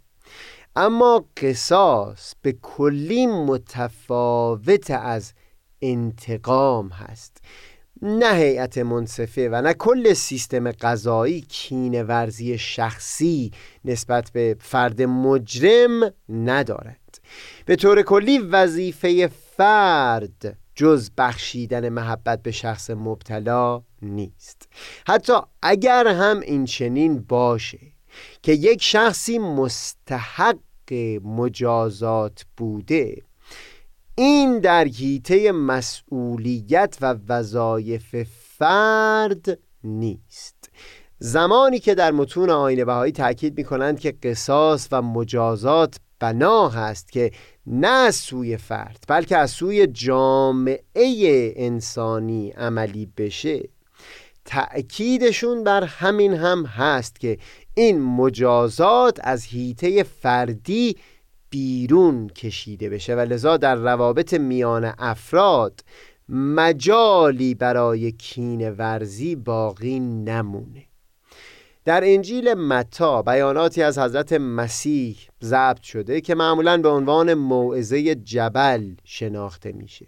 اما 0.75 1.25
قصاص 1.37 2.33
به 2.41 2.51
کلی 2.61 3.27
متفاوت 3.27 4.91
از 4.91 5.33
انتقام 5.81 6.89
هست. 6.89 7.37
نه 8.01 8.35
هیئت 8.35 8.77
منصفه 8.77 9.49
و 9.49 9.61
نه 9.61 9.73
کل 9.73 10.13
سیستم 10.13 10.71
قضایی 10.71 11.41
کین 11.41 12.03
ورزی 12.03 12.57
شخصی 12.57 13.51
نسبت 13.85 14.31
به 14.33 14.55
فرد 14.59 15.01
مجرم 15.01 16.13
ندارد. 16.29 17.19
به 17.65 17.75
طور 17.75 18.01
کلی 18.01 18.37
وظیفه 18.37 19.29
فرد 19.57 20.57
جز 20.75 21.09
بخشیدن 21.17 21.89
محبت 21.89 22.41
به 22.41 22.51
شخص 22.51 22.89
مبتلا 22.89 23.83
نیست. 24.01 24.69
حتی 25.07 25.33
اگر 25.61 26.07
هم 26.07 26.39
این 26.39 26.65
چنین 26.65 27.19
باشه 27.19 27.79
که 28.41 28.51
یک 28.51 28.83
شخصی 28.83 29.39
مستحق 29.39 30.59
مجازات 31.23 32.45
بوده 32.57 33.21
این 34.17 34.59
در 34.59 34.83
حیطه 34.83 35.51
مسئولیت 35.51 36.97
و 37.01 37.15
وظایف 37.29 38.23
فرد 38.57 39.59
نیست. 39.83 40.69
زمانی 41.19 41.79
که 41.79 41.95
در 41.95 42.11
متون 42.11 42.49
آین 42.49 42.85
بهایی 42.85 43.11
تاکید 43.11 43.57
می 43.57 43.63
کنند 43.63 43.99
که 43.99 44.11
قصاص 44.23 44.87
و 44.91 45.01
مجازات 45.01 45.95
بنا 46.19 46.69
هست 46.69 47.11
که 47.11 47.31
نه 47.67 47.87
از 47.87 48.15
سوی 48.15 48.57
فرد 48.57 49.03
بلکه 49.07 49.37
از 49.37 49.51
سوی 49.51 49.87
جامعه 49.87 51.53
انسانی 51.55 52.49
عملی 52.51 53.05
بشه 53.17 53.69
تأکیدشون 54.45 55.63
بر 55.63 55.83
همین 55.83 56.33
هم 56.33 56.65
هست 56.65 57.19
که 57.19 57.37
این 57.73 58.01
مجازات 58.01 59.19
از 59.23 59.43
هیته 59.43 60.03
فردی 60.03 60.95
بیرون 61.49 62.27
کشیده 62.27 62.89
بشه 62.89 63.15
و 63.15 63.19
لذا 63.19 63.57
در 63.57 63.75
روابط 63.75 64.33
میان 64.33 64.93
افراد 64.97 65.83
مجالی 66.29 67.55
برای 67.55 68.11
کین 68.11 68.69
ورزی 68.69 69.35
باقی 69.35 69.99
نمونه. 69.99 70.85
در 71.85 72.01
انجیل 72.05 72.53
متا 72.53 73.21
بیاناتی 73.21 73.83
از 73.83 73.97
حضرت 73.99 74.33
مسیح 74.33 75.17
ضبط 75.43 75.81
شده 75.81 76.21
که 76.21 76.35
معمولا 76.35 76.77
به 76.77 76.89
عنوان 76.89 77.33
موعظه 77.33 78.15
جبل 78.15 78.93
شناخته 79.03 79.71
میشه. 79.71 80.07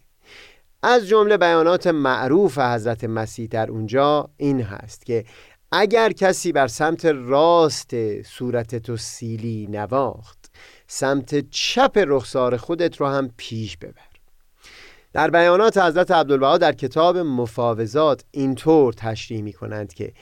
از 0.84 1.08
جمله 1.08 1.38
بیانات 1.38 1.88
معروف 1.88 2.58
حضرت 2.58 3.04
مسیح 3.04 3.48
در 3.48 3.72
اونجا 3.72 4.30
این 4.38 4.62
هست 4.62 5.06
که 5.06 5.26
اگر 5.72 6.12
کسی 6.12 6.52
بر 6.52 6.68
سمت 6.68 7.06
راست 7.06 8.22
صورت 8.22 8.76
تو 8.76 8.98
سیلی 8.98 9.68
نواخت 9.72 10.37
سمت 10.88 11.50
چپ 11.50 12.04
رخسار 12.08 12.58
خودت 12.58 12.98
رو 12.98 13.08
هم 13.08 13.32
پیش 13.38 13.78
ببر. 13.78 14.08
در 15.14 15.30
بیانات 15.30 15.78
حضرت 15.78 16.12
عبدالبها 16.12 16.58
در 16.58 16.72
کتاب 16.72 17.18
مفاوضات 17.18 18.24
اینطور 18.32 18.94
تشریح 18.94 19.42
می 19.42 19.54
کنند 19.54 19.94
که 19.94 20.14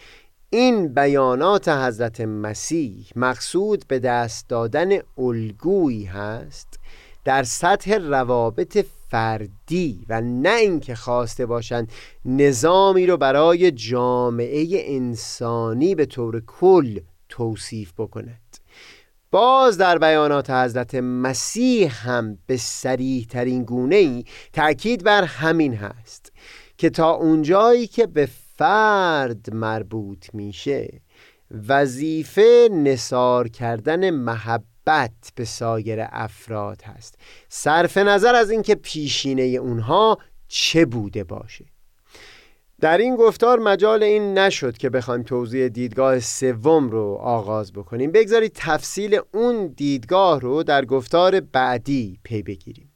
این 0.50 0.94
بیانات 0.94 1.68
حضرت 1.68 2.22
مسیح 2.22 3.08
مقصود 3.16 3.86
به 3.88 4.00
دست 4.00 4.50
دادن 4.50 4.90
الگویی 5.18 6.06
هست 6.06 6.80
در 7.24 7.44
سطح 7.44 7.98
روابط 7.98 8.86
فردی 9.10 10.06
و 10.10 10.22
نه 10.22 10.56
اینکه 10.56 10.96
خواسته 10.96 11.46
باشند 11.46 11.92
نظامی 12.26 13.06
رو 13.06 13.18
برای 13.18 13.72
جامعه 13.72 14.68
انسانی 14.72 15.96
به 15.96 16.06
طور 16.06 16.40
کل 16.40 17.00
توصیف 17.30 17.94
بکند 17.98 18.45
باز 19.36 19.78
در 19.78 19.98
بیانات 19.98 20.50
حضرت 20.50 20.96
مسیح 20.96 22.08
هم 22.08 22.38
به 22.48 22.58
سریح 22.58 23.26
ترین 23.26 23.64
گونه 23.64 23.96
ای 23.96 24.24
تأکید 24.54 25.04
بر 25.04 25.24
همین 25.24 25.74
هست 25.74 26.32
که 26.78 26.90
تا 26.90 27.12
اونجایی 27.12 27.88
که 27.88 28.08
به 28.08 28.30
فرد 28.58 29.54
مربوط 29.54 30.26
میشه 30.34 31.02
وظیفه 31.68 32.70
نصار 32.72 33.48
کردن 33.48 34.10
محبت 34.10 35.32
به 35.36 35.46
سایر 35.46 36.00
افراد 36.10 36.82
هست. 36.82 37.16
صرف 37.50 37.98
نظر 37.98 38.36
از 38.36 38.52
اینکه 38.52 38.76
پیشینه 38.76 39.44
اونها 39.44 40.18
چه 40.48 40.86
بوده 40.86 41.24
باشه. 41.24 41.66
در 42.82 42.98
این 42.98 43.16
گفتار 43.16 43.60
مجال 43.60 44.04
این 44.04 44.38
نشد 44.38 44.78
که 44.78 44.90
بخوایم 44.90 45.24
توضیح 45.24 45.68
دیدگاه 45.68 46.20
سوم 46.20 46.90
رو 46.90 47.18
آغاز 47.22 47.74
بکنیم. 47.74 48.12
بگذارید 48.12 48.52
تفصیل 48.56 49.20
اون 49.34 49.68
دیدگاه 49.68 50.42
رو 50.42 50.64
در 50.64 50.86
گفتار 50.86 51.40
بعدی 51.40 52.20
پی 52.24 52.44
بگیریم. 52.44 52.95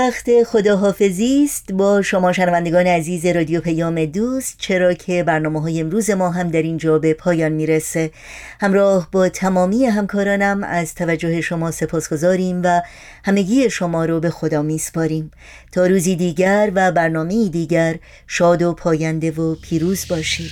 وقت 0.00 0.42
خداحافظی 0.42 1.44
است 1.44 1.72
با 1.72 2.02
شما 2.02 2.32
شنوندگان 2.32 2.86
عزیز 2.86 3.26
رادیو 3.26 3.60
پیام 3.60 4.04
دوست. 4.04 4.54
چرا 4.58 4.94
که 4.94 5.22
برنامه 5.22 5.60
های 5.60 5.80
امروز 5.80 6.10
ما 6.10 6.30
هم 6.30 6.48
در 6.48 6.62
اینجا 6.62 6.98
به 6.98 7.14
پایان 7.14 7.52
می‌رسه. 7.52 8.10
همراه 8.60 9.08
با 9.12 9.28
تمامی 9.28 9.86
همکارانم 9.86 10.64
از 10.64 10.94
توجه 10.94 11.40
شما 11.40 11.70
سپاسگزاریم 11.70 12.60
و 12.64 12.82
همگی 13.24 13.70
شما 13.70 14.04
رو 14.04 14.20
به 14.20 14.30
خدا 14.30 14.62
میسپاریم. 14.62 15.30
تا 15.72 15.86
روزی 15.86 16.16
دیگر 16.16 16.72
و 16.74 16.92
برنامه 16.92 17.48
دیگر 17.48 17.96
شاد 18.26 18.62
و 18.62 18.72
پاینده 18.72 19.30
و 19.30 19.54
پیروز 19.54 20.06
باشید. 20.08 20.50